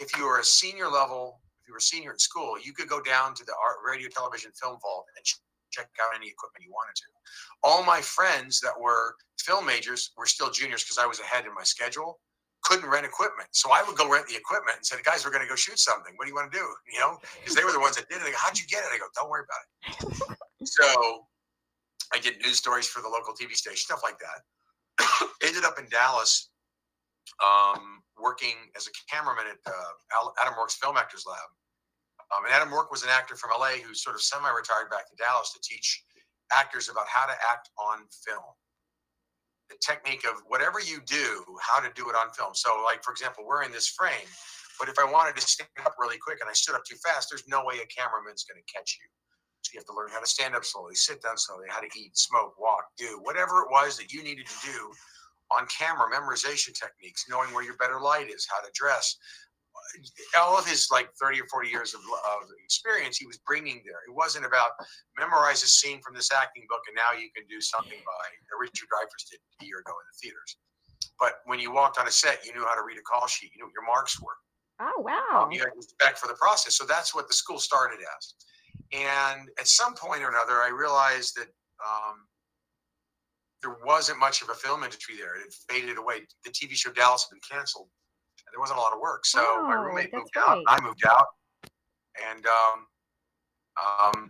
if 0.00 0.16
you 0.18 0.24
were 0.24 0.40
a 0.40 0.44
senior 0.44 0.88
level, 0.88 1.40
if 1.64 1.68
you 1.68 1.72
were 1.72 1.78
a 1.78 1.80
senior 1.80 2.12
in 2.12 2.18
school, 2.18 2.60
you 2.62 2.74
could 2.74 2.88
go 2.88 3.00
down 3.00 3.32
to 3.32 3.44
the 3.44 3.56
art, 3.56 3.80
radio, 3.80 4.08
television, 4.12 4.52
film 4.52 4.76
vault 4.82 5.06
and 5.16 5.24
check 5.72 5.88
out 5.96 6.14
any 6.14 6.28
equipment 6.28 6.60
you 6.60 6.70
wanted 6.70 6.94
to. 6.94 7.08
All 7.62 7.82
my 7.82 8.02
friends 8.02 8.60
that 8.60 8.78
were 8.78 9.16
film 9.40 9.64
majors 9.64 10.12
were 10.18 10.26
still 10.26 10.50
juniors 10.50 10.84
because 10.84 10.98
I 10.98 11.06
was 11.06 11.20
ahead 11.20 11.46
in 11.46 11.54
my 11.54 11.64
schedule. 11.64 12.20
Couldn't 12.64 12.88
rent 12.88 13.06
equipment, 13.06 13.48
so 13.52 13.72
I 13.72 13.82
would 13.82 13.96
go 13.96 14.08
rent 14.08 14.26
the 14.28 14.36
equipment 14.36 14.76
and 14.76 14.86
said, 14.86 15.04
"Guys, 15.04 15.24
we're 15.24 15.32
going 15.32 15.44
to 15.44 15.48
go 15.48 15.56
shoot 15.56 15.78
something. 15.78 16.14
What 16.16 16.24
do 16.24 16.30
you 16.30 16.34
want 16.34 16.50
to 16.52 16.58
do?" 16.58 16.64
You 16.90 16.98
know, 17.00 17.18
because 17.40 17.54
they 17.54 17.64
were 17.64 17.72
the 17.72 17.80
ones 17.80 17.96
that 17.96 18.08
did 18.08 18.20
it. 18.20 18.24
Go, 18.24 18.32
How'd 18.36 18.58
you 18.58 18.64
get 18.68 18.84
it? 18.84 18.88
I 18.92 18.96
go, 18.96 19.04
"Don't 19.14 19.28
worry 19.28 19.44
about 19.44 19.64
it." 20.24 20.36
so 20.64 21.26
I 22.12 22.18
did 22.20 22.40
news 22.40 22.56
stories 22.56 22.88
for 22.88 23.02
the 23.02 23.08
local 23.08 23.34
TV 23.34 23.52
station, 23.52 23.76
stuff 23.76 24.00
like 24.02 24.16
that. 24.20 25.28
Ended 25.44 25.64
up 25.64 25.78
in 25.78 25.88
Dallas, 25.90 26.48
um, 27.42 28.02
working 28.20 28.54
as 28.76 28.86
a 28.86 28.92
cameraman 29.10 29.46
at 29.50 29.58
uh, 29.66 30.28
Adam 30.40 30.54
Roarke's 30.54 30.76
Film 30.76 30.96
Actors 30.96 31.24
Lab. 31.26 31.48
Um, 32.32 32.44
and 32.44 32.54
Adam 32.54 32.72
Rourke 32.72 32.90
was 32.90 33.02
an 33.02 33.10
actor 33.10 33.36
from 33.36 33.50
LA 33.52 33.78
who 33.84 33.94
sort 33.94 34.16
of 34.16 34.22
semi-retired 34.22 34.90
back 34.90 35.08
to 35.10 35.16
Dallas 35.16 35.52
to 35.52 35.60
teach 35.60 36.02
actors 36.52 36.88
about 36.88 37.06
how 37.08 37.26
to 37.26 37.36
act 37.50 37.70
on 37.78 38.06
film. 38.24 38.44
The 39.68 39.76
technique 39.80 40.24
of 40.24 40.42
whatever 40.48 40.80
you 40.80 41.00
do, 41.06 41.44
how 41.60 41.80
to 41.80 41.90
do 41.94 42.08
it 42.10 42.16
on 42.16 42.32
film. 42.32 42.54
So, 42.54 42.82
like 42.84 43.02
for 43.02 43.12
example, 43.12 43.44
we're 43.46 43.62
in 43.62 43.72
this 43.72 43.88
frame, 43.88 44.28
but 44.78 44.88
if 44.88 44.98
I 44.98 45.04
wanted 45.04 45.36
to 45.36 45.42
stand 45.42 45.70
up 45.84 45.94
really 45.98 46.18
quick 46.18 46.40
and 46.40 46.50
I 46.50 46.52
stood 46.52 46.74
up 46.74 46.84
too 46.84 46.96
fast, 47.04 47.28
there's 47.30 47.46
no 47.48 47.64
way 47.64 47.80
a 47.80 47.86
cameraman's 47.86 48.44
going 48.44 48.60
to 48.60 48.72
catch 48.72 48.98
you. 49.00 49.06
So 49.62 49.70
you 49.72 49.80
have 49.80 49.88
to 49.88 49.96
learn 49.96 50.12
how 50.12 50.20
to 50.20 50.28
stand 50.28 50.54
up 50.54 50.64
slowly, 50.64 50.94
sit 50.94 51.22
down 51.22 51.38
slowly, 51.38 51.64
how 51.68 51.80
to 51.80 51.88
eat, 51.96 52.18
smoke, 52.18 52.52
walk, 52.60 52.84
do 52.98 53.18
whatever 53.22 53.62
it 53.62 53.68
was 53.70 53.96
that 53.96 54.12
you 54.12 54.22
needed 54.22 54.46
to 54.46 54.58
do 54.66 54.92
on 55.50 55.66
camera, 55.66 56.08
memorization 56.10 56.72
techniques, 56.72 57.24
knowing 57.28 57.52
where 57.52 57.64
your 57.64 57.76
better 57.76 58.00
light 58.00 58.30
is, 58.30 58.46
how 58.48 58.60
to 58.64 58.70
dress. 58.74 59.16
All 60.38 60.56
of 60.56 60.66
his 60.66 60.88
like 60.90 61.10
30 61.20 61.42
or 61.42 61.48
40 61.50 61.68
years 61.68 61.94
of, 61.94 62.00
of 62.00 62.48
experience, 62.64 63.18
he 63.18 63.26
was 63.26 63.38
bringing 63.46 63.82
there. 63.84 64.00
It 64.08 64.14
wasn't 64.14 64.46
about 64.46 64.70
memorize 65.18 65.62
a 65.62 65.68
scene 65.68 66.00
from 66.00 66.14
this 66.14 66.32
acting 66.32 66.64
book 66.68 66.82
and 66.88 66.96
now 66.96 67.18
you 67.18 67.28
can 67.36 67.44
do 67.48 67.60
something 67.60 67.98
by 67.98 68.24
Richard 68.58 68.88
Dreyfuss 68.88 69.30
did 69.30 69.40
a 69.60 69.64
year 69.66 69.80
ago 69.80 69.92
in 69.92 70.06
the 70.08 70.16
theaters. 70.22 70.56
But 71.18 71.42
when 71.44 71.58
you 71.58 71.72
walked 71.72 71.98
on 71.98 72.08
a 72.08 72.10
set, 72.10 72.44
you 72.44 72.54
knew 72.54 72.64
how 72.64 72.74
to 72.74 72.82
read 72.82 72.98
a 72.98 73.02
call 73.02 73.26
sheet. 73.26 73.50
You 73.54 73.62
knew 73.62 73.66
what 73.66 73.74
your 73.74 73.86
marks 73.86 74.20
were. 74.20 74.36
Oh 74.80 75.00
wow. 75.02 75.44
Um, 75.44 75.52
you 75.52 75.60
had 75.60 75.68
respect 75.76 76.18
for 76.18 76.26
the 76.26 76.34
process. 76.34 76.74
So 76.74 76.84
that's 76.84 77.14
what 77.14 77.28
the 77.28 77.34
school 77.34 77.58
started 77.58 77.98
as. 78.00 78.34
And 78.92 79.48
at 79.58 79.68
some 79.68 79.94
point 79.94 80.22
or 80.22 80.28
another, 80.28 80.62
I 80.62 80.68
realized 80.68 81.36
that 81.36 81.46
um, 81.82 82.26
there 83.64 83.76
wasn't 83.84 84.18
much 84.20 84.42
of 84.42 84.50
a 84.50 84.54
film 84.54 84.84
industry 84.84 85.16
there. 85.16 85.36
It 85.36 85.42
had 85.42 85.54
faded 85.74 85.98
away. 85.98 86.20
The 86.44 86.50
TV 86.50 86.72
show 86.74 86.92
Dallas 86.92 87.26
had 87.28 87.34
been 87.34 87.40
canceled. 87.58 87.88
And 88.46 88.52
there 88.52 88.60
wasn't 88.60 88.78
a 88.78 88.82
lot 88.82 88.92
of 88.92 89.00
work. 89.00 89.24
So 89.26 89.40
my 89.40 89.74
Oh, 89.76 89.82
roommate 89.82 90.10
that's 90.12 90.22
moved 90.22 90.36
out. 90.36 90.62
I 90.68 90.80
moved 90.82 91.06
out. 91.06 91.26
And 92.30 92.46
um, 92.46 92.86
um, 93.80 94.28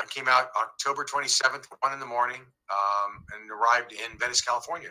I 0.00 0.04
came 0.06 0.28
out 0.28 0.48
October 0.60 1.04
27th, 1.04 1.66
one 1.80 1.92
in 1.92 2.00
the 2.00 2.06
morning, 2.06 2.40
um, 2.70 3.24
and 3.34 3.50
arrived 3.50 3.92
in 3.92 4.18
Venice, 4.18 4.40
California. 4.40 4.88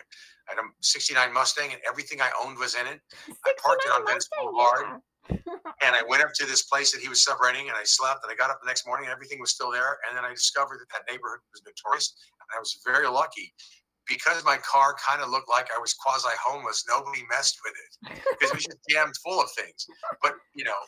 I 0.48 0.54
had 0.54 0.58
a 0.64 0.68
69 0.82 1.32
Mustang, 1.34 1.72
and 1.72 1.80
everything 1.86 2.20
I 2.20 2.30
owned 2.42 2.58
was 2.58 2.74
in 2.74 2.86
it. 2.86 3.00
I 3.46 3.52
parked 3.62 3.84
it 3.86 3.92
on 3.92 4.06
Venice 4.06 4.28
Boulevard, 4.38 5.00
yeah. 5.28 5.36
and 5.82 5.94
I 5.94 6.02
went 6.08 6.22
up 6.22 6.30
to 6.34 6.46
this 6.46 6.62
place 6.64 6.92
that 6.92 7.00
he 7.00 7.08
was 7.08 7.24
subrenting, 7.24 7.68
and 7.68 7.74
I 7.74 7.84
slept. 7.84 8.20
And 8.24 8.32
I 8.32 8.36
got 8.36 8.50
up 8.50 8.60
the 8.62 8.66
next 8.66 8.86
morning, 8.86 9.06
and 9.06 9.12
everything 9.12 9.40
was 9.40 9.50
still 9.50 9.70
there. 9.70 9.98
And 10.08 10.16
then 10.16 10.24
I 10.24 10.30
discovered 10.30 10.78
that 10.80 10.88
that 10.94 11.02
neighborhood 11.10 11.40
was 11.52 11.62
notorious, 11.66 12.14
and 12.50 12.56
I 12.56 12.58
was 12.58 12.80
very 12.84 13.08
lucky 13.08 13.52
because 14.08 14.44
my 14.44 14.58
car 14.58 14.94
kind 14.98 15.22
of 15.22 15.30
looked 15.30 15.48
like 15.48 15.68
I 15.74 15.78
was 15.78 15.94
quasi 15.94 16.34
homeless. 16.42 16.84
Nobody 16.88 17.22
messed 17.30 17.58
with 17.64 17.74
it 17.74 18.18
because 18.38 18.50
it 18.50 18.54
was 18.54 18.64
just 18.64 18.78
jammed 18.88 19.14
full 19.24 19.40
of 19.40 19.50
things. 19.52 19.86
But 20.22 20.34
you 20.54 20.64
know, 20.64 20.80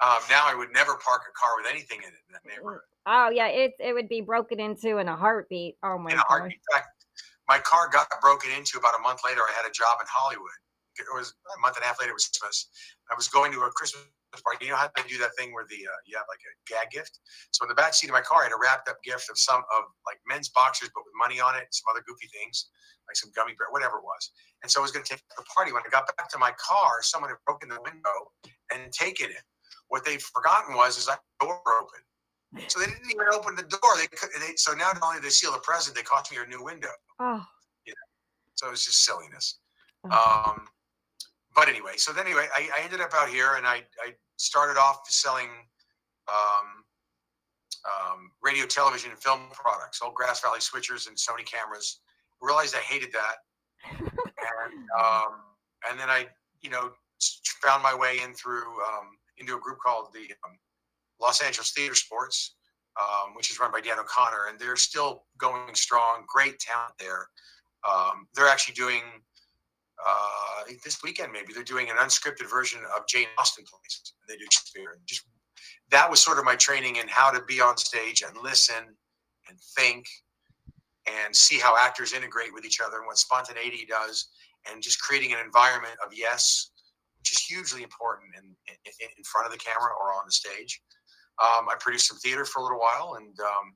um, 0.00 0.18
now 0.30 0.46
I 0.46 0.54
would 0.56 0.72
never 0.72 0.96
park 0.96 1.22
a 1.28 1.32
car 1.38 1.56
with 1.60 1.70
anything 1.70 1.98
in 1.98 2.08
it 2.08 2.22
in 2.28 2.32
that 2.32 2.44
neighborhood. 2.46 2.80
Oh 3.06 3.30
yeah, 3.30 3.48
it 3.48 3.74
it 3.78 3.92
would 3.92 4.08
be 4.08 4.20
broken 4.20 4.60
into 4.60 4.98
in 4.98 5.08
a 5.08 5.16
heartbeat. 5.16 5.76
Oh 5.82 5.98
my 5.98 6.12
in 6.12 6.18
a 6.18 6.24
heartbeat. 6.26 6.54
In 6.56 6.72
fact, 6.72 6.88
my 7.48 7.58
car 7.58 7.88
got 7.92 8.08
broken 8.20 8.50
into 8.56 8.78
about 8.78 8.94
a 8.98 9.02
month 9.02 9.20
later. 9.24 9.42
I 9.42 9.52
had 9.52 9.68
a 9.68 9.72
job 9.72 9.98
in 10.00 10.06
Hollywood. 10.08 10.56
It 10.96 11.06
was 11.14 11.34
a 11.56 11.60
month 11.60 11.76
and 11.76 11.84
a 11.84 11.86
half 11.86 12.00
later. 12.00 12.10
It 12.10 12.14
was 12.14 12.26
Christmas. 12.26 12.68
I 13.10 13.14
was 13.14 13.28
going 13.28 13.52
to 13.52 13.60
a 13.62 13.70
Christmas. 13.70 14.04
You 14.60 14.70
know 14.70 14.76
how 14.76 14.90
they 14.94 15.02
do 15.08 15.18
that 15.18 15.34
thing 15.36 15.52
where 15.52 15.66
the 15.68 15.82
uh, 15.86 16.00
you 16.06 16.16
have 16.16 16.26
like 16.30 16.42
a 16.44 16.52
gag 16.70 16.90
gift. 16.90 17.18
So 17.50 17.64
in 17.64 17.68
the 17.68 17.74
back 17.74 17.94
seat 17.94 18.08
of 18.08 18.14
my 18.14 18.20
car, 18.20 18.42
I 18.42 18.44
had 18.44 18.52
a 18.52 18.60
wrapped 18.60 18.88
up 18.88 19.02
gift 19.02 19.30
of 19.30 19.38
some 19.38 19.62
of 19.74 19.90
like 20.06 20.18
men's 20.28 20.50
boxers, 20.50 20.90
but 20.94 21.02
with 21.02 21.14
money 21.18 21.40
on 21.40 21.56
it, 21.56 21.66
and 21.66 21.72
some 21.74 21.90
other 21.90 22.04
goofy 22.06 22.28
things 22.28 22.70
like 23.10 23.16
some 23.16 23.30
gummy 23.34 23.54
bear, 23.58 23.66
whatever 23.70 23.98
it 23.98 24.04
was. 24.04 24.30
And 24.62 24.70
so 24.70 24.80
I 24.80 24.82
was 24.82 24.92
going 24.92 25.04
to 25.04 25.10
take 25.10 25.22
the 25.36 25.42
party. 25.42 25.72
When 25.72 25.82
I 25.82 25.90
got 25.90 26.06
back 26.16 26.30
to 26.30 26.38
my 26.38 26.52
car, 26.54 27.02
someone 27.02 27.30
had 27.30 27.42
broken 27.44 27.68
the 27.68 27.80
window 27.82 28.30
and 28.72 28.92
taken 28.92 29.30
it. 29.30 29.42
What 29.88 30.04
they'd 30.04 30.22
forgotten 30.22 30.76
was 30.76 30.96
is 30.96 31.08
I 31.08 31.16
door 31.42 31.60
open. 31.66 32.00
So 32.68 32.78
they 32.78 32.86
didn't 32.86 33.10
even 33.10 33.26
open 33.32 33.54
the 33.54 33.62
door. 33.62 33.90
They 33.98 34.06
could. 34.06 34.30
They, 34.38 34.54
so 34.56 34.72
now 34.72 34.90
not 34.94 35.02
only 35.02 35.16
did 35.16 35.24
they 35.26 35.30
steal 35.30 35.52
the 35.52 35.58
present, 35.58 35.96
they 35.96 36.02
cost 36.02 36.30
me 36.30 36.38
a 36.38 36.46
new 36.46 36.62
window. 36.62 36.90
Oh. 37.18 37.42
Yeah. 37.86 37.94
So 38.54 38.68
it 38.68 38.70
was 38.70 38.84
just 38.84 39.04
silliness. 39.04 39.58
Oh. 40.10 40.54
Um, 40.54 40.66
but 41.54 41.68
anyway, 41.68 41.92
so 41.96 42.12
then 42.12 42.26
anyway, 42.26 42.46
I, 42.54 42.68
I, 42.78 42.84
ended 42.84 43.00
up 43.00 43.12
out 43.14 43.28
here 43.28 43.54
and 43.56 43.66
I, 43.66 43.82
I 44.04 44.14
started 44.36 44.78
off 44.78 45.00
selling 45.08 45.48
um, 46.28 46.84
um, 47.84 48.30
radio, 48.42 48.66
television, 48.66 49.10
and 49.10 49.18
film 49.18 49.40
products, 49.52 50.00
old 50.02 50.14
Grass 50.14 50.40
Valley 50.40 50.60
switchers 50.60 51.08
and 51.08 51.16
Sony 51.16 51.44
cameras. 51.44 52.00
Realized 52.40 52.74
I 52.74 52.78
hated 52.78 53.10
that, 53.12 53.36
and 53.90 54.74
um, 54.98 55.32
and 55.90 56.00
then 56.00 56.08
I, 56.08 56.26
you 56.62 56.70
know, 56.70 56.90
found 57.62 57.82
my 57.82 57.94
way 57.94 58.18
in 58.24 58.32
through 58.32 58.62
um, 58.82 59.18
into 59.36 59.56
a 59.56 59.60
group 59.60 59.78
called 59.84 60.08
the 60.14 60.32
um, 60.46 60.56
Los 61.20 61.42
Angeles 61.42 61.72
Theater 61.72 61.94
Sports, 61.94 62.54
um, 62.98 63.34
which 63.34 63.50
is 63.50 63.60
run 63.60 63.72
by 63.72 63.80
Dan 63.80 63.98
O'Connor, 63.98 64.46
and 64.48 64.58
they're 64.58 64.76
still 64.76 65.24
going 65.36 65.74
strong. 65.74 66.24
Great 66.26 66.58
talent 66.58 66.94
there. 66.98 67.26
They're 68.34 68.48
actually 68.48 68.74
doing 68.74 69.02
uh, 70.06 70.72
this 70.84 71.02
weekend, 71.02 71.32
maybe 71.32 71.52
they're 71.52 71.62
doing 71.64 71.90
an 71.90 71.96
unscripted 71.96 72.48
version 72.48 72.80
of 72.96 73.06
Jane 73.06 73.26
Austen 73.38 73.64
plays. 73.64 74.14
They 74.28 74.36
do 74.36 74.44
Shakespeare. 74.44 74.98
Just 75.06 75.22
that 75.90 76.08
was 76.08 76.20
sort 76.20 76.38
of 76.38 76.44
my 76.44 76.56
training 76.56 76.96
in 76.96 77.08
how 77.08 77.30
to 77.30 77.42
be 77.44 77.60
on 77.60 77.76
stage 77.76 78.22
and 78.22 78.36
listen 78.42 78.96
and 79.48 79.58
think 79.76 80.06
and 81.06 81.34
see 81.34 81.58
how 81.58 81.76
actors 81.76 82.12
integrate 82.12 82.54
with 82.54 82.64
each 82.64 82.80
other 82.80 82.98
and 82.98 83.06
what 83.06 83.18
spontaneity 83.18 83.86
does, 83.88 84.28
and 84.70 84.82
just 84.82 85.00
creating 85.00 85.32
an 85.32 85.38
environment 85.44 85.94
of 86.04 86.12
yes 86.14 86.70
which 87.20 87.32
is 87.32 87.38
hugely 87.38 87.82
important 87.82 88.32
in, 88.36 88.44
in, 88.68 89.08
in 89.16 89.24
front 89.24 89.46
of 89.46 89.52
the 89.52 89.58
camera 89.58 89.90
or 90.00 90.12
on 90.12 90.22
the 90.24 90.32
stage. 90.32 90.80
Um, 91.40 91.68
I 91.68 91.74
produced 91.78 92.08
some 92.08 92.16
theater 92.18 92.44
for 92.44 92.60
a 92.60 92.62
little 92.62 92.78
while 92.78 93.16
and 93.18 93.38
um, 93.40 93.74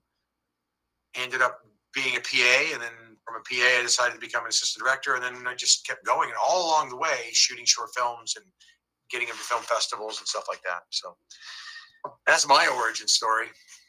ended 1.14 1.42
up 1.42 1.60
being 1.92 2.16
a 2.16 2.20
PA. 2.20 2.72
And 2.72 2.82
then 2.82 2.96
from 3.24 3.36
a 3.36 3.40
PA, 3.40 3.80
I 3.80 3.82
decided 3.82 4.14
to 4.14 4.20
become 4.20 4.44
an 4.44 4.50
assistant 4.50 4.84
director. 4.84 5.14
And 5.14 5.24
then 5.24 5.46
I 5.46 5.54
just 5.54 5.86
kept 5.86 6.04
going. 6.04 6.28
And 6.28 6.38
all 6.42 6.68
along 6.68 6.90
the 6.90 6.96
way, 6.96 7.30
shooting 7.32 7.64
short 7.64 7.90
films 7.96 8.34
and 8.36 8.44
getting 9.10 9.28
into 9.28 9.40
film 9.40 9.62
festivals 9.62 10.18
and 10.18 10.28
stuff 10.28 10.44
like 10.48 10.62
that. 10.62 10.82
So 10.90 11.16
that's 12.26 12.46
my 12.46 12.66
origin 12.66 13.08
story. 13.08 13.46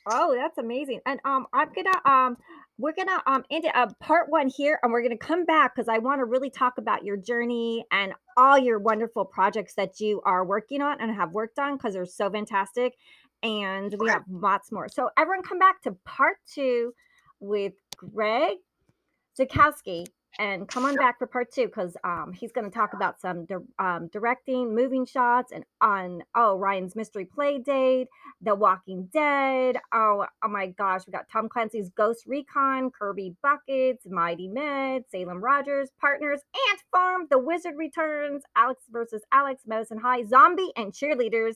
Oh, 0.07 0.35
that's 0.35 0.57
amazing. 0.57 0.99
And 1.05 1.19
um, 1.25 1.47
I'm 1.53 1.69
gonna 1.73 1.99
um, 2.05 2.37
we're 2.77 2.93
gonna 2.93 3.21
um 3.25 3.43
end 3.49 3.65
it, 3.65 3.75
uh, 3.75 3.87
part 3.99 4.29
one 4.29 4.47
here, 4.47 4.79
and 4.83 4.91
we're 4.91 5.01
gonna 5.01 5.17
come 5.17 5.45
back 5.45 5.75
because 5.75 5.89
I 5.89 5.97
want 5.97 6.19
to 6.19 6.25
really 6.25 6.49
talk 6.49 6.77
about 6.77 7.03
your 7.03 7.17
journey 7.17 7.85
and 7.91 8.13
all 8.37 8.57
your 8.57 8.79
wonderful 8.79 9.25
projects 9.25 9.73
that 9.75 9.99
you 9.99 10.21
are 10.25 10.45
working 10.45 10.81
on 10.81 11.01
and 11.01 11.13
have 11.15 11.31
worked 11.31 11.57
on 11.57 11.77
because 11.77 11.93
they're 11.93 12.05
so 12.05 12.29
fantastic. 12.29 12.93
And 13.41 13.95
we 13.99 14.09
have 14.09 14.23
lots 14.29 14.71
more. 14.71 14.87
So 14.89 15.09
everyone, 15.17 15.43
come 15.43 15.59
back 15.59 15.81
to 15.83 15.95
part 16.05 16.37
two 16.51 16.93
with 17.39 17.73
Greg 17.97 18.57
Zakowski 19.39 20.07
and 20.37 20.67
come 20.67 20.85
on 20.85 20.95
back 20.95 21.17
for 21.17 21.27
part 21.27 21.51
two 21.51 21.67
because 21.67 21.95
um, 22.03 22.33
he's 22.33 22.51
going 22.51 22.65
to 22.69 22.73
talk 22.73 22.93
about 22.93 23.19
some 23.21 23.45
di- 23.45 23.55
um, 23.79 24.09
directing, 24.11 24.75
moving 24.75 25.05
shots, 25.05 25.51
and 25.51 25.63
on 25.81 26.23
oh 26.35 26.57
Ryan's 26.57 26.95
mystery 26.95 27.25
play 27.25 27.59
date, 27.59 28.07
The 28.41 28.55
Walking 28.55 29.09
Dead. 29.13 29.77
Oh, 29.93 30.25
oh 30.43 30.47
my 30.47 30.67
gosh, 30.67 31.01
we 31.07 31.11
got 31.11 31.29
Tom 31.29 31.47
Clancy's 31.47 31.89
Ghost 31.89 32.25
Recon, 32.25 32.91
Kirby 32.91 33.35
Buckets, 33.41 34.05
Mighty 34.09 34.47
Med, 34.47 35.03
Salem 35.09 35.41
Rogers, 35.41 35.89
Partners, 35.99 36.41
Ant 36.69 36.81
Farm, 36.91 37.27
The 37.29 37.39
Wizard 37.39 37.75
Returns, 37.77 38.43
Alex 38.55 38.83
versus 38.89 39.23
Alex, 39.31 39.61
Medicine 39.65 39.99
High, 39.99 40.23
Zombie, 40.25 40.71
and 40.75 40.91
Cheerleaders. 40.91 41.55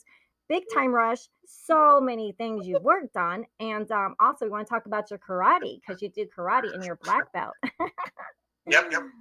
Big 0.49 0.63
Time 0.73 0.91
Rush, 0.91 1.29
so 1.45 2.01
many 2.01 2.33
things 2.33 2.67
you've 2.67 2.83
worked 2.83 3.15
on. 3.15 3.45
And 3.59 3.89
um, 3.91 4.15
also, 4.19 4.45
we 4.45 4.51
want 4.51 4.67
to 4.67 4.73
talk 4.73 4.87
about 4.87 5.09
your 5.09 5.19
karate 5.19 5.79
because 5.79 6.01
you 6.01 6.09
do 6.09 6.25
karate 6.35 6.73
in 6.73 6.83
your 6.83 6.95
black 7.03 7.31
belt. 7.31 7.53
Yep, 8.67 8.91
yep. 8.91 9.03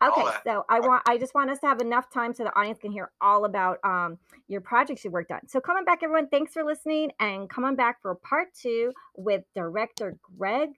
Okay, 0.00 0.22
so 0.44 0.64
I 0.68 0.78
want 0.78 1.02
I 1.08 1.18
just 1.18 1.34
want 1.34 1.50
us 1.50 1.58
to 1.58 1.66
have 1.66 1.80
enough 1.80 2.08
time 2.08 2.32
so 2.32 2.44
the 2.44 2.56
audience 2.56 2.78
can 2.78 2.92
hear 2.92 3.10
all 3.20 3.46
about 3.46 3.78
um, 3.82 4.16
your 4.46 4.60
projects 4.60 5.04
you 5.04 5.10
worked 5.10 5.32
on. 5.32 5.40
So 5.48 5.60
coming 5.60 5.84
back, 5.84 6.04
everyone, 6.04 6.28
thanks 6.28 6.52
for 6.52 6.62
listening 6.62 7.10
and 7.18 7.50
coming 7.50 7.74
back 7.74 8.00
for 8.00 8.14
part 8.14 8.54
two 8.54 8.92
with 9.16 9.42
director 9.56 10.16
Greg 10.38 10.68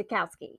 Zakowski. 0.00 0.56